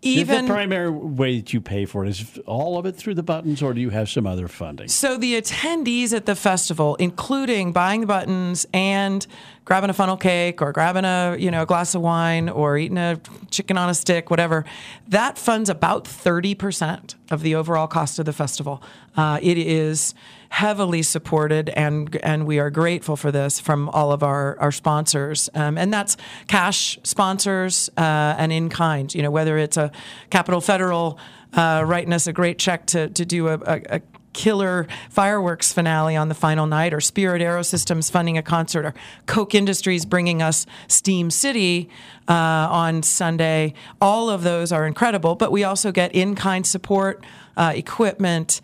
even 0.04 0.46
the 0.46 0.52
primary 0.52 0.90
way 0.90 1.38
that 1.38 1.52
you 1.52 1.60
pay 1.60 1.84
for 1.84 2.04
it 2.04 2.08
is 2.08 2.40
all 2.44 2.76
of 2.76 2.86
it 2.86 2.96
through 2.96 3.14
the 3.14 3.22
buttons, 3.22 3.62
or 3.62 3.72
do 3.72 3.80
you 3.80 3.90
have 3.90 4.10
some 4.10 4.26
other 4.26 4.48
funding? 4.48 4.88
So 4.88 5.16
the 5.16 5.40
attendees 5.40 6.12
at 6.12 6.26
the 6.26 6.34
festival, 6.34 6.96
including 6.96 7.72
buying 7.72 8.00
the 8.00 8.08
buttons 8.08 8.66
and 8.74 9.24
grabbing 9.64 9.90
a 9.90 9.92
funnel 9.92 10.16
cake 10.16 10.60
or 10.60 10.72
grabbing 10.72 11.04
a 11.04 11.36
you 11.38 11.52
know 11.52 11.62
a 11.62 11.66
glass 11.66 11.94
of 11.94 12.02
wine 12.02 12.48
or 12.48 12.76
eating 12.76 12.98
a 12.98 13.20
chicken 13.50 13.78
on 13.78 13.88
a 13.88 13.94
stick, 13.94 14.28
whatever, 14.28 14.64
that 15.06 15.38
funds 15.38 15.70
about 15.70 16.04
thirty 16.04 16.56
percent 16.56 17.14
of 17.30 17.42
the 17.42 17.54
overall 17.54 17.86
cost 17.86 18.18
of 18.18 18.26
the 18.26 18.32
festival. 18.32 18.82
Uh, 19.16 19.38
it 19.40 19.56
is 19.56 20.14
heavily 20.52 21.02
supported, 21.02 21.70
and 21.70 22.14
and 22.16 22.46
we 22.46 22.58
are 22.58 22.68
grateful 22.68 23.16
for 23.16 23.32
this 23.32 23.58
from 23.58 23.88
all 23.88 24.12
of 24.12 24.22
our 24.22 24.58
our 24.60 24.70
sponsors, 24.70 25.48
um, 25.54 25.78
and 25.78 25.90
that's 25.92 26.18
cash 26.46 26.98
sponsors 27.04 27.88
uh, 27.96 28.36
and 28.38 28.52
in 28.52 28.68
kind. 28.68 29.14
You 29.14 29.22
know, 29.22 29.30
whether 29.30 29.56
it's 29.56 29.78
a 29.78 29.90
Capital 30.28 30.60
Federal 30.60 31.18
uh, 31.54 31.82
writing 31.86 32.12
us 32.12 32.26
a 32.26 32.34
great 32.34 32.58
check 32.58 32.84
to 32.88 33.08
to 33.08 33.24
do 33.24 33.48
a, 33.48 33.54
a, 33.54 33.80
a 33.88 34.00
killer 34.34 34.86
fireworks 35.08 35.72
finale 35.72 36.16
on 36.16 36.28
the 36.28 36.34
final 36.34 36.66
night, 36.66 36.92
or 36.92 37.00
Spirit 37.00 37.40
Aerosystems 37.40 38.10
funding 38.10 38.36
a 38.36 38.42
concert, 38.42 38.84
or 38.84 38.94
Koch 39.24 39.54
Industries 39.54 40.04
bringing 40.04 40.42
us 40.42 40.66
Steam 40.86 41.30
City 41.30 41.88
uh, 42.28 42.68
on 42.70 43.02
Sunday. 43.02 43.72
All 44.02 44.28
of 44.28 44.42
those 44.42 44.70
are 44.70 44.86
incredible, 44.86 45.34
but 45.34 45.50
we 45.50 45.64
also 45.64 45.92
get 45.92 46.14
in 46.14 46.34
kind 46.34 46.66
support, 46.66 47.24
uh, 47.56 47.72
equipment 47.74 48.60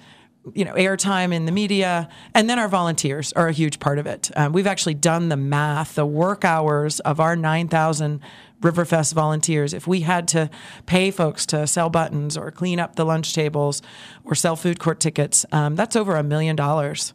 you 0.55 0.64
know 0.64 0.73
airtime 0.75 1.33
in 1.33 1.47
the 1.47 1.52
media 1.52 2.09
and 2.35 2.49
then 2.49 2.59
our 2.59 2.69
volunteers 2.69 3.33
are 3.35 3.49
a 3.49 3.52
huge 3.52 3.78
part 3.78 3.99
of 3.99 4.07
it. 4.07 4.31
Um, 4.37 4.52
we've 4.52 4.67
actually 4.67 4.95
done 4.95 5.28
the 5.28 5.37
math 5.37 5.95
the 5.95 6.07
work 6.07 6.45
hours 6.45 7.00
of 7.00 7.21
our 7.21 7.37
9000 7.37 8.21
riverfest 8.61 9.14
volunteers. 9.14 9.73
If 9.73 9.87
we 9.87 10.00
had 10.00 10.26
to 10.28 10.50
pay 10.87 11.11
folks 11.11 11.47
to 11.47 11.67
sell 11.67 11.90
buttons 11.90 12.37
or 12.37 12.50
clean 12.50 12.81
up 12.81 12.97
the 12.97 13.05
lunch 13.05 13.33
tables 13.35 13.83
or 14.25 14.35
sell 14.35 14.57
food 14.57 14.81
court 14.81 15.00
tickets 15.00 15.47
um, 15.52 15.76
that's 15.76 15.97
over 15.97 16.17
a 16.17 16.23
million 16.23 16.57
dollars 16.57 17.12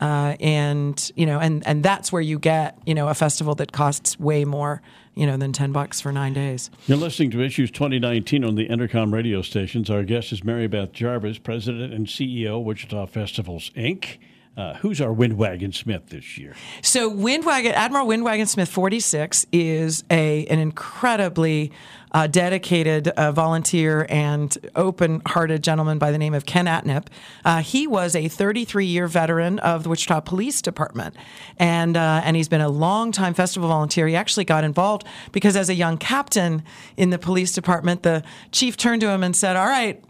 uh, 0.00 0.36
and 0.40 1.10
you 1.16 1.26
know 1.26 1.38
and 1.38 1.66
and 1.66 1.82
that's 1.82 2.12
where 2.12 2.22
you 2.22 2.38
get 2.38 2.78
you 2.86 2.94
know 2.94 3.08
a 3.08 3.14
festival 3.14 3.54
that 3.56 3.72
costs 3.72 4.18
way 4.18 4.44
more 4.44 4.82
you 5.16 5.26
know, 5.26 5.36
than 5.38 5.50
10 5.52 5.72
bucks 5.72 6.00
for 6.00 6.12
nine 6.12 6.34
days. 6.34 6.70
You're 6.86 6.98
listening 6.98 7.30
to 7.30 7.42
Issues 7.42 7.70
2019 7.70 8.44
on 8.44 8.54
the 8.54 8.68
Entercom 8.68 9.12
radio 9.12 9.40
stations. 9.40 9.88
Our 9.88 10.04
guest 10.04 10.30
is 10.30 10.44
Mary 10.44 10.66
Beth 10.66 10.92
Jarvis, 10.92 11.38
President 11.38 11.92
and 11.92 12.06
CEO, 12.06 12.62
Wichita 12.62 13.06
Festivals, 13.06 13.70
Inc. 13.70 14.18
Uh, 14.56 14.72
who's 14.76 15.02
our 15.02 15.12
Windwagon 15.12 15.74
Smith 15.74 16.08
this 16.08 16.38
year? 16.38 16.54
So 16.80 17.10
Windwagon 17.10 17.72
Admiral 17.72 18.06
Windwagon 18.06 18.48
Smith 18.48 18.70
46 18.70 19.44
is 19.52 20.02
a 20.10 20.46
an 20.46 20.58
incredibly 20.58 21.72
uh, 22.12 22.26
dedicated 22.26 23.08
uh, 23.08 23.32
volunteer 23.32 24.06
and 24.08 24.56
open-hearted 24.74 25.62
gentleman 25.62 25.98
by 25.98 26.10
the 26.10 26.16
name 26.16 26.32
of 26.32 26.46
Ken 26.46 26.64
Atnip. 26.64 27.08
Uh, 27.44 27.60
he 27.60 27.86
was 27.86 28.14
a 28.14 28.30
33-year 28.30 29.06
veteran 29.08 29.58
of 29.58 29.82
the 29.82 29.90
Wichita 29.90 30.20
Police 30.20 30.62
Department, 30.62 31.14
and 31.58 31.94
uh, 31.94 32.22
and 32.24 32.34
he's 32.34 32.48
been 32.48 32.62
a 32.62 32.70
long-time 32.70 33.34
festival 33.34 33.68
volunteer. 33.68 34.06
He 34.06 34.16
actually 34.16 34.46
got 34.46 34.64
involved 34.64 35.04
because 35.32 35.54
as 35.54 35.68
a 35.68 35.74
young 35.74 35.98
captain 35.98 36.62
in 36.96 37.10
the 37.10 37.18
police 37.18 37.52
department, 37.52 38.04
the 38.04 38.22
chief 38.52 38.78
turned 38.78 39.02
to 39.02 39.10
him 39.10 39.22
and 39.22 39.36
said, 39.36 39.54
"All 39.56 39.66
right." 39.66 40.02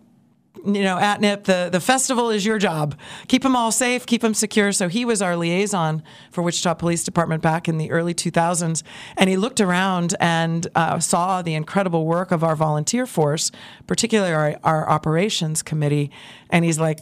You 0.66 0.82
know, 0.82 0.96
Atnip, 0.96 1.44
the, 1.44 1.68
the 1.70 1.80
festival 1.80 2.30
is 2.30 2.44
your 2.44 2.58
job. 2.58 2.99
Keep 3.28 3.42
them 3.42 3.54
all 3.54 3.70
safe, 3.70 4.04
keep 4.04 4.20
them 4.20 4.35
secure. 4.35 4.73
So 4.73 4.88
he 4.88 5.04
was 5.04 5.23
our 5.23 5.37
liaison 5.37 6.02
for 6.30 6.42
Wichita 6.42 6.75
Police 6.75 7.04
Department 7.04 7.40
back 7.42 7.68
in 7.68 7.78
the 7.78 7.90
early 7.90 8.14
2000s. 8.14 8.82
And 9.16 9.30
he 9.30 9.37
looked 9.37 9.61
around 9.61 10.16
and 10.18 10.66
uh, 10.75 10.99
saw 10.99 11.40
the 11.42 11.54
incredible 11.54 12.04
work 12.04 12.32
of 12.32 12.42
our 12.42 12.56
volunteer 12.56 13.06
force, 13.06 13.52
particularly 13.87 14.32
our, 14.32 14.58
our 14.64 14.88
operations 14.88 15.62
committee. 15.62 16.11
And 16.50 16.64
he's 16.64 16.80
like, 16.80 17.00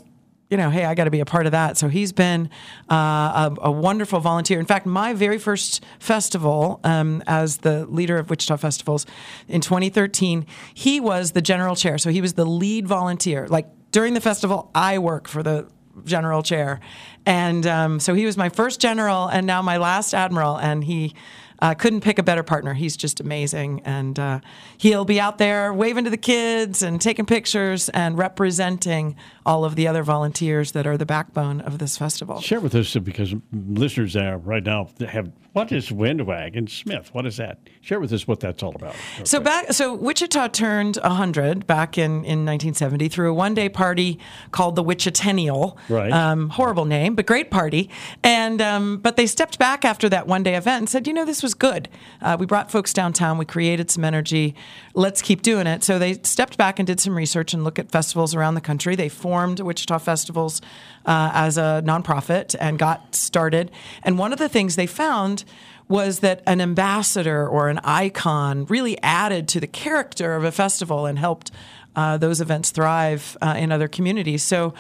you 0.55 0.59
know, 0.59 0.71
hey, 0.71 0.85
I 0.85 0.95
got 0.95 1.05
to 1.05 1.11
be 1.11 1.19
a 1.19 1.25
part 1.25 1.47
of 1.47 1.53
that. 1.53 1.77
So 1.77 1.89
he's 1.89 2.13
been 2.13 2.49
uh, 2.89 2.95
a, 2.95 3.57
a, 3.63 3.73
wonderful 3.73 4.21
volunteer. 4.21 4.61
In 4.61 4.67
fact, 4.67 4.87
my 4.87 5.13
very 5.13 5.37
first 5.37 5.85
festival 5.99 6.79
um, 6.85 7.25
as 7.27 7.57
the 7.57 7.87
leader 7.87 8.19
of 8.19 8.31
Wichita 8.31 8.59
Festivals 8.59 9.05
in 9.49 9.61
2013, 9.61 10.47
he 10.73 11.01
was 11.01 11.33
the 11.33 11.43
general 11.43 11.75
chair. 11.75 11.99
So 11.99 12.09
he 12.09 12.21
was 12.21 12.35
the 12.35 12.45
lead 12.45 12.87
volunteer. 12.87 13.49
Like 13.49 13.67
during 13.91 14.15
the 14.15 14.21
festival, 14.21 14.71
I 14.77 15.01
work 15.01 15.27
for 15.27 15.43
the 15.43 15.67
general 16.05 16.45
chair. 16.45 16.79
And 17.27 17.67
um, 17.67 17.99
so 17.99 18.15
he 18.15 18.25
was 18.25 18.37
my 18.37 18.49
first 18.49 18.79
general 18.81 19.27
and 19.27 19.49
now 19.49 19.61
my 19.61 19.79
last 19.79 20.15
admiral. 20.15 20.57
And 20.57 20.85
he 20.85 21.17
uh, 21.61 21.75
couldn't 21.75 22.03
pick 22.03 22.19
a 22.19 22.23
better 22.23 22.43
partner. 22.43 22.75
He's 22.75 22.97
just 22.97 23.21
amazing. 23.21 23.81
And 23.85 24.19
uh, 24.19 24.41
he'll 24.77 25.05
be 25.05 25.19
out 25.19 25.39
there 25.39 25.73
waving 25.73 26.05
to 26.05 26.11
the 26.11 26.17
kids 26.17 26.83
and 26.83 27.01
taking 27.01 27.27
pictures 27.27 27.89
and 27.89 28.19
representing 28.19 29.17
all 29.47 29.65
of 29.65 29.77
the 29.77 29.87
other 29.87 30.03
volunteers 30.03 30.73
that 30.73 30.87
are 30.87 30.97
the 30.97 31.07
backbone 31.07 31.61
of 31.61 31.79
this 31.79 31.97
festival. 31.97 32.41
Share 32.41 32.61
with 32.61 32.75
us 32.75 32.97
because 32.97 33.35
listeners 33.53 34.15
there 34.15 34.39
right 34.39 34.65
now 34.65 34.89
have 35.09 35.31
what 35.53 35.71
is 35.71 35.91
Windwagon 35.91 36.69
Smith? 36.69 37.15
What 37.15 37.27
is 37.27 37.37
that? 37.37 37.61
Share 37.81 38.01
with 38.01 38.13
us 38.13 38.27
what 38.27 38.41
that's 38.41 38.61
all 38.61 38.75
about. 38.75 38.97
Okay. 39.15 39.25
So 39.25 39.39
back, 39.39 39.73
so 39.73 39.95
Wichita 39.95 40.49
turned 40.49 40.97
100 40.97 41.65
back 41.65 41.97
in, 41.97 42.11
in 42.25 42.45
1970 42.45 43.09
through 43.09 43.31
a 43.31 43.35
one-day 43.35 43.69
party 43.69 44.19
called 44.51 44.75
the 44.75 44.83
Wichitennial. 44.83 45.77
Right. 45.89 46.11
Um, 46.11 46.49
horrible 46.51 46.87
name, 46.87 47.15
but 47.15 47.27
great 47.27 47.53
party. 47.53 47.89
And 48.25 48.61
um, 48.61 48.97
but 48.99 49.17
they 49.17 49.27
stepped 49.29 49.61
back 49.61 49.85
after 49.85 50.09
that 50.09 50.27
one-day 50.27 50.57
event 50.57 50.79
and 50.81 50.89
said, 50.91 51.07
you 51.07 51.13
know, 51.13 51.25
this 51.25 51.41
was 51.41 51.55
good. 51.55 51.89
Uh, 52.21 52.37
we 52.39 52.47
brought 52.47 52.73
folks 52.73 52.93
downtown. 52.93 53.39
We 53.39 53.45
created 53.45 53.93
some 53.93 54.05
energy. 54.05 54.57
Let's 54.95 55.23
keep 55.23 55.43
doing 55.43 55.69
it. 55.69 55.85
So 55.85 56.01
they 56.01 56.15
stepped 56.25 56.59
back 56.59 56.81
and 56.81 56.87
did 56.87 56.99
some 56.99 57.17
research 57.17 57.55
and 57.55 57.63
look 57.63 57.79
at 57.79 57.93
festivals 57.93 58.35
around 58.35 58.55
the 58.55 58.61
country. 58.61 58.97
They 58.97 59.09
formed 59.09 59.34
Wichita 59.35 59.99
Festivals 59.99 60.61
uh, 61.07 61.31
as 61.35 61.59
a 61.59 61.83
nonprofit 61.85 62.55
and 62.61 62.79
got 62.79 63.15
started. 63.15 63.71
And 64.03 64.19
one 64.19 64.33
of 64.33 64.39
the 64.39 64.49
things 64.49 64.77
they 64.77 64.87
found 64.87 65.45
was 65.89 66.21
that 66.21 66.43
an 66.47 66.61
ambassador 66.61 67.47
or 67.47 67.69
an 67.69 67.79
icon 67.85 68.65
really 68.67 69.01
added 69.03 69.49
to 69.49 69.61
the 69.61 69.67
character 69.67 70.35
of 70.35 70.45
a 70.45 70.53
festival 70.53 71.07
and 71.07 71.19
helped 71.19 71.51
uh, 71.97 72.17
those 72.17 72.41
events 72.41 72.71
thrive 72.71 73.37
uh, 73.43 73.55
in 73.59 73.71
other 73.71 73.89
communities. 73.89 74.43
So 74.43 74.75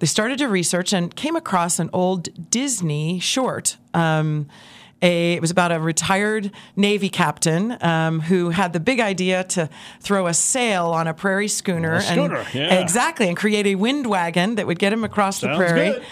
they 0.00 0.06
started 0.06 0.38
to 0.38 0.48
research 0.48 0.92
and 0.92 1.14
came 1.14 1.36
across 1.36 1.78
an 1.78 1.90
old 1.92 2.50
Disney 2.50 3.20
short. 3.20 3.76
Um, 3.94 4.48
a, 5.02 5.34
it 5.34 5.40
was 5.40 5.50
about 5.50 5.72
a 5.72 5.78
retired 5.78 6.50
Navy 6.76 7.08
captain 7.08 7.76
um, 7.82 8.20
who 8.20 8.50
had 8.50 8.72
the 8.72 8.80
big 8.80 9.00
idea 9.00 9.44
to 9.44 9.68
throw 10.00 10.26
a 10.26 10.34
sail 10.34 10.86
on 10.86 11.06
a 11.06 11.14
prairie 11.14 11.48
schooner. 11.48 11.94
A 11.94 12.00
schooner, 12.00 12.36
and, 12.36 12.54
yeah. 12.54 12.80
Exactly, 12.80 13.28
and 13.28 13.36
create 13.36 13.66
a 13.66 13.74
wind 13.76 14.06
wagon 14.06 14.56
that 14.56 14.66
would 14.66 14.78
get 14.78 14.92
him 14.92 15.04
across 15.04 15.40
Sounds 15.40 15.58
the 15.58 15.64
prairie. 15.64 15.92
Good. 15.92 16.04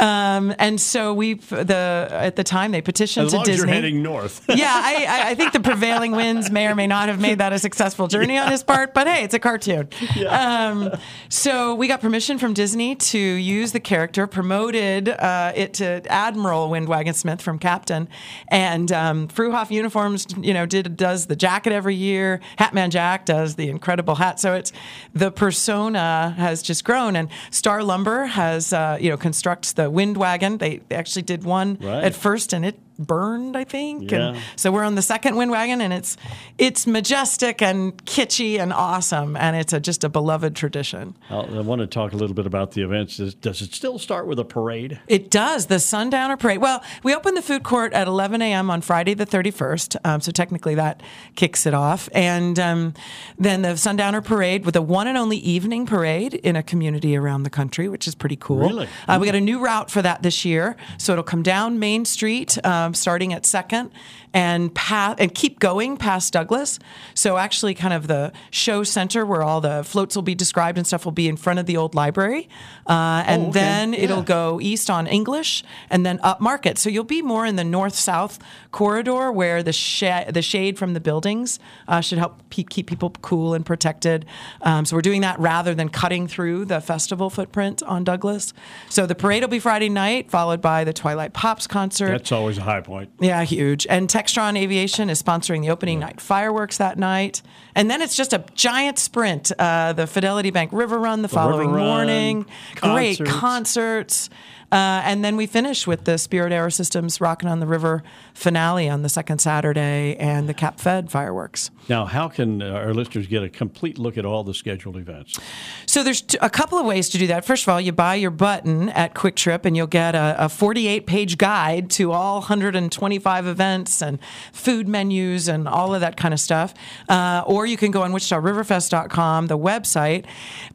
Um, 0.00 0.54
and 0.58 0.80
so 0.80 1.12
we, 1.12 1.34
the 1.34 2.08
at 2.10 2.36
the 2.36 2.44
time 2.44 2.70
they 2.70 2.80
petitioned 2.80 3.26
as 3.26 3.32
to 3.32 3.38
Disney. 3.38 3.52
As 3.52 3.58
you're 3.58 3.66
heading 3.66 4.02
north. 4.02 4.44
yeah, 4.48 4.70
I, 4.72 5.30
I, 5.30 5.34
think 5.34 5.52
the 5.52 5.60
prevailing 5.60 6.12
winds 6.12 6.50
may 6.50 6.68
or 6.68 6.76
may 6.76 6.86
not 6.86 7.08
have 7.08 7.20
made 7.20 7.38
that 7.38 7.52
a 7.52 7.58
successful 7.58 8.06
journey 8.06 8.34
yeah. 8.34 8.44
on 8.44 8.52
his 8.52 8.62
part, 8.62 8.94
but 8.94 9.08
hey, 9.08 9.24
it's 9.24 9.34
a 9.34 9.40
cartoon. 9.40 9.88
Yeah. 10.14 10.68
Um, 10.68 10.90
so 11.28 11.74
we 11.74 11.88
got 11.88 12.00
permission 12.00 12.38
from 12.38 12.54
Disney 12.54 12.94
to 12.94 13.18
use 13.18 13.72
the 13.72 13.80
character, 13.80 14.26
promoted 14.26 15.08
uh, 15.08 15.52
it 15.56 15.74
to 15.74 16.02
Admiral 16.06 16.68
Windwagon 16.70 17.14
Smith 17.14 17.42
from 17.42 17.58
Captain, 17.58 18.08
and 18.48 18.92
um, 18.92 19.26
Fruhauf 19.28 19.70
Uniforms, 19.70 20.26
you 20.40 20.54
know, 20.54 20.64
did 20.64 20.96
does 20.96 21.26
the 21.26 21.36
jacket 21.36 21.72
every 21.72 21.94
year. 21.96 22.40
Hatman 22.58 22.90
Jack 22.90 23.26
does 23.26 23.56
the 23.56 23.68
incredible 23.68 24.14
hat. 24.14 24.38
So 24.38 24.54
it's 24.54 24.72
the 25.12 25.30
persona 25.32 26.34
has 26.36 26.62
just 26.62 26.84
grown, 26.84 27.16
and 27.16 27.28
Star 27.50 27.82
Lumber 27.82 28.26
has 28.26 28.72
uh, 28.72 28.98
you 29.00 29.10
know 29.10 29.16
constructs 29.16 29.72
the 29.72 29.87
wind 29.90 30.16
wagon. 30.16 30.58
They, 30.58 30.80
they 30.88 30.96
actually 30.96 31.22
did 31.22 31.44
one 31.44 31.78
right. 31.80 32.04
at 32.04 32.14
first, 32.14 32.52
and 32.52 32.64
it 32.64 32.78
burned, 32.98 33.56
I 33.56 33.64
think. 33.64 34.10
Yeah. 34.10 34.30
And 34.30 34.38
so 34.56 34.72
we're 34.72 34.84
on 34.84 34.94
the 34.94 35.02
second 35.02 35.36
wind 35.36 35.50
wagon, 35.50 35.80
and 35.80 35.92
it's 35.92 36.16
it's 36.58 36.86
majestic 36.86 37.62
and 37.62 37.96
kitschy 38.04 38.58
and 38.58 38.72
awesome, 38.72 39.36
and 39.36 39.56
it's 39.56 39.72
a, 39.72 39.80
just 39.80 40.04
a 40.04 40.08
beloved 40.08 40.56
tradition. 40.56 41.16
I'll, 41.30 41.58
i 41.58 41.60
want 41.60 41.80
to 41.80 41.86
talk 41.86 42.12
a 42.12 42.16
little 42.16 42.34
bit 42.34 42.46
about 42.46 42.72
the 42.72 42.82
events. 42.82 43.18
Does, 43.18 43.34
does, 43.34 43.62
it 43.62 43.72
still 43.74 43.98
start 43.98 44.26
with 44.26 44.38
a 44.38 44.44
parade? 44.44 45.00
It 45.06 45.30
does. 45.30 45.66
The 45.66 45.78
Sundowner 45.78 46.36
Parade. 46.36 46.58
Well, 46.58 46.82
we 47.02 47.14
open 47.14 47.34
the 47.34 47.42
food 47.42 47.62
court 47.62 47.92
at 47.92 48.08
11 48.08 48.42
a.m. 48.42 48.70
on 48.70 48.80
Friday 48.80 49.14
the 49.14 49.26
31st, 49.26 49.96
um, 50.04 50.20
so 50.20 50.32
technically 50.32 50.74
that 50.74 51.02
kicks 51.36 51.66
it 51.66 51.74
off, 51.74 52.08
and 52.12 52.58
um, 52.58 52.94
then 53.38 53.62
the 53.62 53.76
Sundowner 53.76 54.20
Parade 54.20 54.64
with 54.66 54.76
a 54.76 54.82
one 54.82 55.06
and 55.06 55.16
only 55.16 55.36
evening 55.38 55.86
parade 55.86 56.34
in 56.34 56.56
a 56.56 56.62
community 56.62 57.16
around 57.16 57.44
the 57.44 57.50
country, 57.50 57.88
which 57.88 58.08
is 58.08 58.14
pretty 58.14 58.36
cool. 58.36 58.68
Really? 58.68 58.88
Uh, 59.06 59.18
we 59.20 59.26
got 59.26 59.34
a 59.34 59.40
new 59.40 59.60
route 59.60 59.90
for 59.90 60.02
that 60.02 60.22
this 60.22 60.44
year, 60.44 60.76
so 60.96 61.12
it'll 61.12 61.24
come 61.24 61.42
down 61.42 61.78
Main 61.78 62.04
Street. 62.04 62.58
Um, 62.64 62.87
Um, 62.88 62.94
starting 62.94 63.34
at 63.34 63.44
Second 63.44 63.90
and 64.32 64.74
path 64.74 65.16
and 65.18 65.34
keep 65.34 65.58
going 65.58 65.96
past 65.96 66.32
Douglas. 66.32 66.78
So 67.14 67.36
actually, 67.36 67.74
kind 67.74 67.94
of 67.94 68.06
the 68.06 68.32
show 68.50 68.84
center 68.84 69.24
where 69.24 69.42
all 69.42 69.60
the 69.60 69.82
floats 69.84 70.14
will 70.14 70.22
be 70.22 70.34
described 70.34 70.78
and 70.78 70.86
stuff 70.86 71.04
will 71.04 71.12
be 71.12 71.28
in 71.28 71.36
front 71.36 71.58
of 71.58 71.66
the 71.66 71.76
old 71.76 71.94
library, 71.94 72.48
uh, 72.86 73.24
and 73.26 73.42
oh, 73.42 73.48
okay. 73.48 73.60
then 73.60 73.92
yeah. 73.92 74.00
it'll 74.00 74.22
go 74.22 74.60
east 74.60 74.90
on 74.90 75.06
English 75.06 75.64
and 75.90 76.04
then 76.04 76.20
up 76.22 76.40
Market. 76.40 76.78
So 76.78 76.90
you'll 76.90 77.04
be 77.04 77.22
more 77.22 77.46
in 77.46 77.56
the 77.56 77.64
north-south 77.64 78.38
corridor 78.70 79.32
where 79.32 79.62
the 79.62 79.72
sh- 79.72 80.28
the 80.28 80.42
shade 80.42 80.78
from 80.78 80.94
the 80.94 81.00
buildings 81.00 81.58
uh, 81.86 82.00
should 82.00 82.18
help 82.18 82.48
pe- 82.50 82.62
keep 82.62 82.86
people 82.86 83.10
cool 83.22 83.54
and 83.54 83.64
protected. 83.64 84.24
Um, 84.62 84.84
so 84.84 84.96
we're 84.96 85.02
doing 85.02 85.22
that 85.22 85.38
rather 85.40 85.74
than 85.74 85.88
cutting 85.88 86.28
through 86.28 86.66
the 86.66 86.80
festival 86.80 87.30
footprint 87.30 87.82
on 87.82 88.04
Douglas. 88.04 88.52
So 88.88 89.06
the 89.06 89.14
parade 89.14 89.42
will 89.42 89.48
be 89.48 89.58
Friday 89.58 89.88
night, 89.88 90.30
followed 90.30 90.60
by 90.60 90.84
the 90.84 90.92
Twilight 90.92 91.32
Pops 91.32 91.66
concert. 91.66 92.08
That's 92.08 92.32
always 92.32 92.58
a 92.58 92.62
high 92.62 92.80
point. 92.80 93.10
Yeah, 93.20 93.42
huge. 93.44 93.86
And 93.88 94.08
Textron 94.18 94.58
Aviation 94.58 95.10
is 95.10 95.22
sponsoring 95.22 95.60
the 95.60 95.70
opening 95.70 96.00
night 96.00 96.20
fireworks 96.20 96.78
that 96.78 96.98
night. 96.98 97.40
And 97.76 97.88
then 97.88 98.02
it's 98.02 98.16
just 98.16 98.32
a 98.32 98.44
giant 98.56 98.98
sprint. 98.98 99.52
Uh, 99.56 99.92
the 99.92 100.08
Fidelity 100.08 100.50
Bank 100.50 100.72
River 100.72 100.98
Run 100.98 101.22
the, 101.22 101.28
The 101.28 101.34
following 101.34 101.70
Run, 101.70 101.84
morning. 101.84 102.46
Great 102.74 103.18
concerts. 103.18 103.30
concerts. 103.30 104.30
Uh, 104.72 105.02
and 105.04 105.24
then 105.24 105.36
we 105.36 105.46
finish 105.46 105.86
with 105.86 106.04
the 106.04 106.18
Spirit 106.18 106.52
Aerosystems 106.52 107.20
Rockin' 107.20 107.48
on 107.48 107.60
the 107.60 107.66
River 107.66 108.02
finale 108.34 108.88
on 108.88 109.02
the 109.02 109.08
second 109.08 109.38
Saturday 109.38 110.16
and 110.18 110.48
the 110.48 110.54
Cap 110.54 110.80
Fed 110.80 111.12
fireworks. 111.12 111.70
Now, 111.88 112.04
how 112.04 112.28
can 112.28 112.62
uh, 112.62 112.70
our 112.70 112.92
listeners 112.92 113.26
get 113.26 113.42
a 113.42 113.48
complete 113.48 113.98
look 113.98 114.18
at 114.18 114.24
all 114.24 114.44
the 114.44 114.54
scheduled 114.54 114.96
events? 114.96 115.38
So 115.86 116.02
there's 116.02 116.20
t- 116.20 116.38
a 116.40 116.50
couple 116.50 116.78
of 116.78 116.84
ways 116.84 117.08
to 117.10 117.18
do 117.18 117.26
that. 117.28 117.44
First 117.44 117.64
of 117.64 117.70
all, 117.70 117.80
you 117.80 117.92
buy 117.92 118.16
your 118.16 118.30
button 118.30 118.90
at 118.90 119.14
QuikTrip, 119.14 119.64
and 119.64 119.76
you'll 119.76 119.86
get 119.86 120.14
a, 120.14 120.36
a 120.44 120.48
48-page 120.48 121.38
guide 121.38 121.90
to 121.92 122.12
all 122.12 122.40
125 122.40 123.46
events 123.46 124.02
and 124.02 124.18
food 124.52 124.86
menus 124.86 125.48
and 125.48 125.66
all 125.66 125.94
of 125.94 126.00
that 126.02 126.16
kind 126.16 126.34
of 126.34 126.40
stuff. 126.40 126.74
Uh, 127.08 127.42
or 127.46 127.64
you 127.64 127.76
can 127.76 127.90
go 127.90 128.02
on 128.02 128.12
WichitaRiverFest.com, 128.12 129.46
the 129.46 129.58
website. 129.58 130.26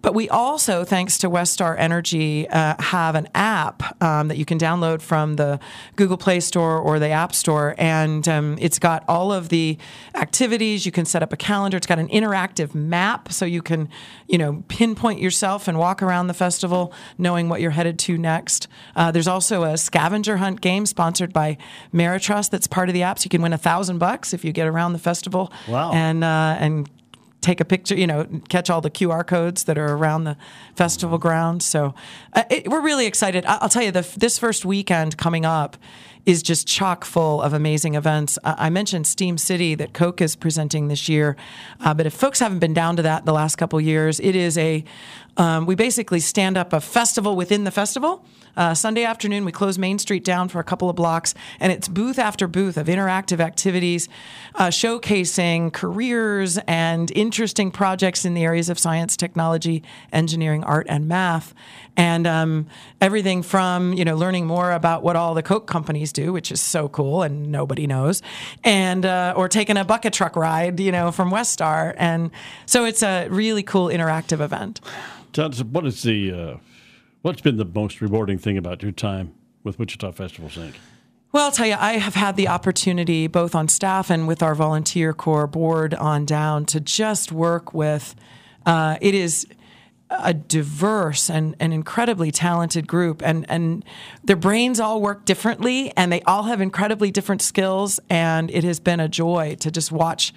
But 0.02 0.16
we 0.16 0.30
also, 0.30 0.84
thanks 0.84 1.18
to 1.20 1.30
Westar 1.30 1.76
Energy, 1.78 2.48
uh, 2.50 2.76
have 2.82 3.16
an 3.16 3.28
app 3.36 4.02
um, 4.02 4.30
that 4.30 4.38
you 4.38 4.46
can 4.46 4.58
download 4.58 5.02
from 5.02 5.36
the 5.36 5.60
Google 5.96 6.18
Play 6.18 6.40
Store 6.40 6.78
or 6.78 6.98
the 6.98 7.10
App 7.10 7.36
Store, 7.36 7.76
and 7.78 8.28
um, 8.28 8.58
it's 8.60 8.80
got 8.80 9.04
all 9.08 9.32
of 9.32 9.50
the 9.50 9.78
activities. 10.16 10.86
You 10.86 10.92
can 10.92 11.03
set 11.06 11.24
up 11.24 11.34
a 11.34 11.38
calendar. 11.38 11.78
It's 11.78 11.88
got 11.88 12.00
an 12.00 12.10
interactive 12.10 12.74
map, 12.74 13.32
so 13.32 13.46
you 13.46 13.62
can, 13.62 13.90
you 14.28 14.38
know, 14.38 14.64
pinpoint 14.68 15.20
yourself 15.20 15.68
and 15.68 15.78
walk 15.78 16.02
around 16.02 16.28
the 16.28 16.34
festival, 16.34 16.94
knowing 17.18 17.50
what 17.50 17.62
you're 17.62 17.72
headed 17.72 18.00
to 18.00 18.18
next. 18.18 18.68
Uh, 18.96 19.12
there's 19.12 19.28
also 19.28 19.64
a 19.64 19.78
scavenger 19.78 20.38
hunt 20.38 20.62
game 20.62 20.86
sponsored 20.86 21.34
by 21.34 21.58
Meritrust 21.92 22.52
that's 22.52 22.68
part 22.68 22.90
of 22.90 22.94
the 22.94 23.04
app, 23.04 23.20
so 23.20 23.26
you 23.26 23.30
can 23.30 23.42
win 23.42 23.54
a 23.54 23.58
thousand 23.58 24.00
bucks 24.00 24.34
if 24.34 24.44
you 24.44 24.52
get 24.52 24.68
around 24.68 24.94
the 24.94 25.00
festival. 25.00 25.52
Wow. 25.68 25.92
And 25.92 26.24
uh, 26.24 26.58
and 26.60 26.90
take 27.44 27.60
a 27.60 27.66
picture, 27.66 27.96
you 27.96 28.08
know, 28.08 28.26
catch 28.50 28.70
all 28.70 28.82
the 28.82 28.90
QR 28.90 29.28
codes 29.28 29.66
that 29.66 29.78
are 29.78 29.94
around 29.94 30.24
the 30.24 30.38
festival 30.76 31.18
grounds. 31.18 31.66
So 31.66 31.94
uh, 32.32 32.44
it, 32.50 32.70
we're 32.70 32.82
really 32.82 33.06
excited. 33.06 33.46
I'll 33.46 33.70
tell 33.70 33.84
you, 33.84 33.92
the, 33.92 34.08
this 34.18 34.40
first 34.40 34.66
weekend 34.66 35.18
coming 35.18 35.46
up 35.46 35.78
is 36.26 36.42
just 36.42 36.68
chock 36.68 37.04
full 37.04 37.42
of 37.42 37.54
amazing 37.54 37.96
events. 37.96 38.40
I 38.44 38.70
mentioned 38.70 39.08
Steam 39.08 39.38
City 39.38 39.76
that 39.76 39.94
Koch 39.94 40.22
is 40.22 40.36
presenting 40.36 40.88
this 40.88 41.10
year, 41.10 41.36
uh, 41.82 41.94
but 41.94 42.06
if 42.06 42.14
folks 42.14 42.40
haven't 42.40 42.60
been 42.60 42.74
down 42.74 42.96
to 42.96 43.02
that 43.02 43.26
the 43.26 43.34
last 43.34 43.58
couple 43.58 43.80
years, 43.82 44.20
it 44.20 44.36
is 44.36 44.58
a 44.58 44.84
um, 45.36 45.66
we 45.66 45.76
basically 45.76 46.20
stand 46.20 46.58
up 46.58 46.74
a 46.74 46.80
festival 46.80 47.36
within 47.36 47.64
the 47.64 47.72
festival. 47.72 48.24
Uh, 48.56 48.76
Sunday 48.76 49.04
afternoon, 49.04 49.46
we 49.46 49.52
close 49.52 49.80
Main 49.80 49.98
Street 49.98 50.24
down 50.24 50.48
for 50.48 50.60
a 50.60 50.64
couple 50.64 50.92
of 50.92 50.96
blocks, 50.96 51.34
and 51.60 51.72
it's 51.72 51.88
booth 51.88 52.20
after 52.20 52.48
booth 52.48 52.78
of 52.78 52.86
interactive 52.86 53.40
activities 53.40 54.08
uh, 54.56 54.68
showcasing 54.68 55.74
careers 55.74 56.60
and 56.68 57.10
interesting 57.12 57.72
projects 57.72 58.26
in 58.26 58.36
the 58.36 58.44
areas 58.44 58.70
of 58.70 58.78
science, 58.78 59.18
technology, 59.18 59.82
engineering, 60.12 60.64
art, 60.64 60.86
and 60.88 61.08
math. 61.08 61.56
And 61.98 62.28
um, 62.28 62.68
everything 63.02 63.42
from 63.42 63.94
you 63.94 64.06
know 64.06 64.16
learning 64.16 64.46
more 64.46 64.72
about 64.72 65.02
what 65.02 65.16
all 65.16 65.34
the 65.34 65.44
Koch 65.44 65.66
companies 65.66 66.13
do, 66.14 66.32
which 66.32 66.52
is 66.52 66.62
so 66.62 66.88
cool 66.88 67.24
and 67.24 67.52
nobody 67.52 67.88
knows, 67.88 68.22
and 68.64 69.06
uh, 69.06 69.34
or 69.36 69.50
taking 69.50 69.78
a 69.78 69.84
bucket 69.84 70.14
truck 70.14 70.36
ride, 70.36 70.80
you 70.80 70.92
know, 70.92 71.12
from 71.12 71.32
Westar, 71.32 71.94
And 71.98 72.32
so 72.66 72.86
it's 72.86 73.04
a 73.04 73.28
really 73.30 73.64
cool 73.64 73.88
interactive 73.88 74.40
event. 74.40 74.80
Tell 75.34 75.50
us, 75.50 75.64
what 75.64 75.86
is 75.86 76.04
the 76.04 76.32
uh, 76.32 76.58
what's 77.22 77.42
been 77.42 77.58
the 77.58 77.66
most 77.66 78.02
rewarding 78.02 78.38
thing 78.38 78.58
about 78.58 78.84
your 78.84 78.92
time 78.92 79.34
with 79.64 79.80
Wichita 79.80 80.12
Festival 80.12 80.50
Inc.? 80.50 80.76
Well, 81.32 81.46
I'll 81.46 81.52
tell 81.52 81.66
you, 81.66 81.76
I 81.80 81.94
have 81.94 82.14
had 82.14 82.36
the 82.36 82.48
opportunity, 82.48 83.26
both 83.26 83.56
on 83.56 83.68
staff 83.68 84.12
and 84.12 84.28
with 84.28 84.44
our 84.44 84.54
volunteer 84.54 85.14
corps 85.14 85.48
board 85.48 85.96
on 85.96 86.26
down, 86.26 86.66
to 86.66 86.80
just 86.80 87.32
work 87.32 87.74
with. 87.74 88.14
Uh, 88.68 88.98
it 89.02 89.16
is 89.16 89.48
a 90.10 90.34
diverse 90.34 91.30
and 91.30 91.56
an 91.60 91.74
incredibly 91.74 92.32
talented 92.32 92.88
group, 92.88 93.22
and 93.24 93.46
and 93.50 93.84
their 94.24 94.36
brains 94.36 94.80
all 94.80 95.02
work 95.02 95.26
differently, 95.26 95.92
and 95.98 96.12
they 96.12 96.22
all 96.22 96.44
have 96.44 96.62
incredibly 96.62 97.12
different 97.12 97.42
skills, 97.42 98.00
and 98.10 98.52
it 98.52 98.64
has 98.64 98.80
been 98.80 99.00
a 99.00 99.08
joy 99.08 99.56
to 99.60 99.72
just 99.72 99.92
watch 99.92 100.34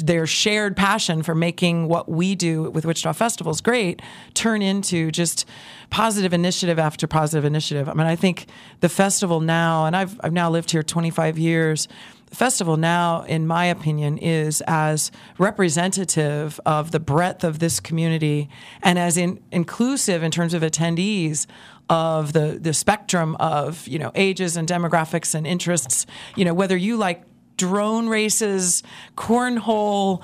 their 0.00 0.26
shared 0.26 0.76
passion 0.76 1.22
for 1.22 1.34
making 1.34 1.88
what 1.88 2.08
we 2.08 2.34
do 2.34 2.70
with 2.70 2.84
Wichita 2.84 3.12
Festivals 3.14 3.60
great 3.60 4.02
turn 4.34 4.62
into 4.62 5.10
just 5.10 5.46
positive 5.90 6.32
initiative 6.32 6.78
after 6.78 7.06
positive 7.06 7.44
initiative. 7.44 7.88
I 7.88 7.94
mean, 7.94 8.06
I 8.06 8.16
think 8.16 8.46
the 8.80 8.88
festival 8.88 9.40
now, 9.40 9.86
and 9.86 9.96
I've, 9.96 10.20
I've 10.22 10.32
now 10.32 10.50
lived 10.50 10.70
here 10.70 10.82
25 10.82 11.38
years. 11.38 11.88
Festival 12.32 12.76
now, 12.76 13.22
in 13.24 13.46
my 13.46 13.66
opinion, 13.66 14.18
is 14.18 14.62
as 14.66 15.10
representative 15.38 16.58
of 16.64 16.90
the 16.90 17.00
breadth 17.00 17.44
of 17.44 17.58
this 17.58 17.78
community 17.78 18.48
and 18.82 18.98
as 18.98 19.16
in, 19.16 19.42
inclusive 19.50 20.22
in 20.22 20.30
terms 20.30 20.54
of 20.54 20.62
attendees 20.62 21.46
of 21.90 22.32
the 22.32 22.58
the 22.60 22.72
spectrum 22.72 23.36
of 23.38 23.86
you 23.86 23.98
know 23.98 24.12
ages 24.14 24.56
and 24.56 24.66
demographics 24.66 25.34
and 25.34 25.46
interests. 25.46 26.06
You 26.36 26.44
know 26.44 26.54
whether 26.54 26.76
you 26.76 26.96
like 26.96 27.22
drone 27.56 28.08
races, 28.08 28.82
cornhole, 29.16 30.22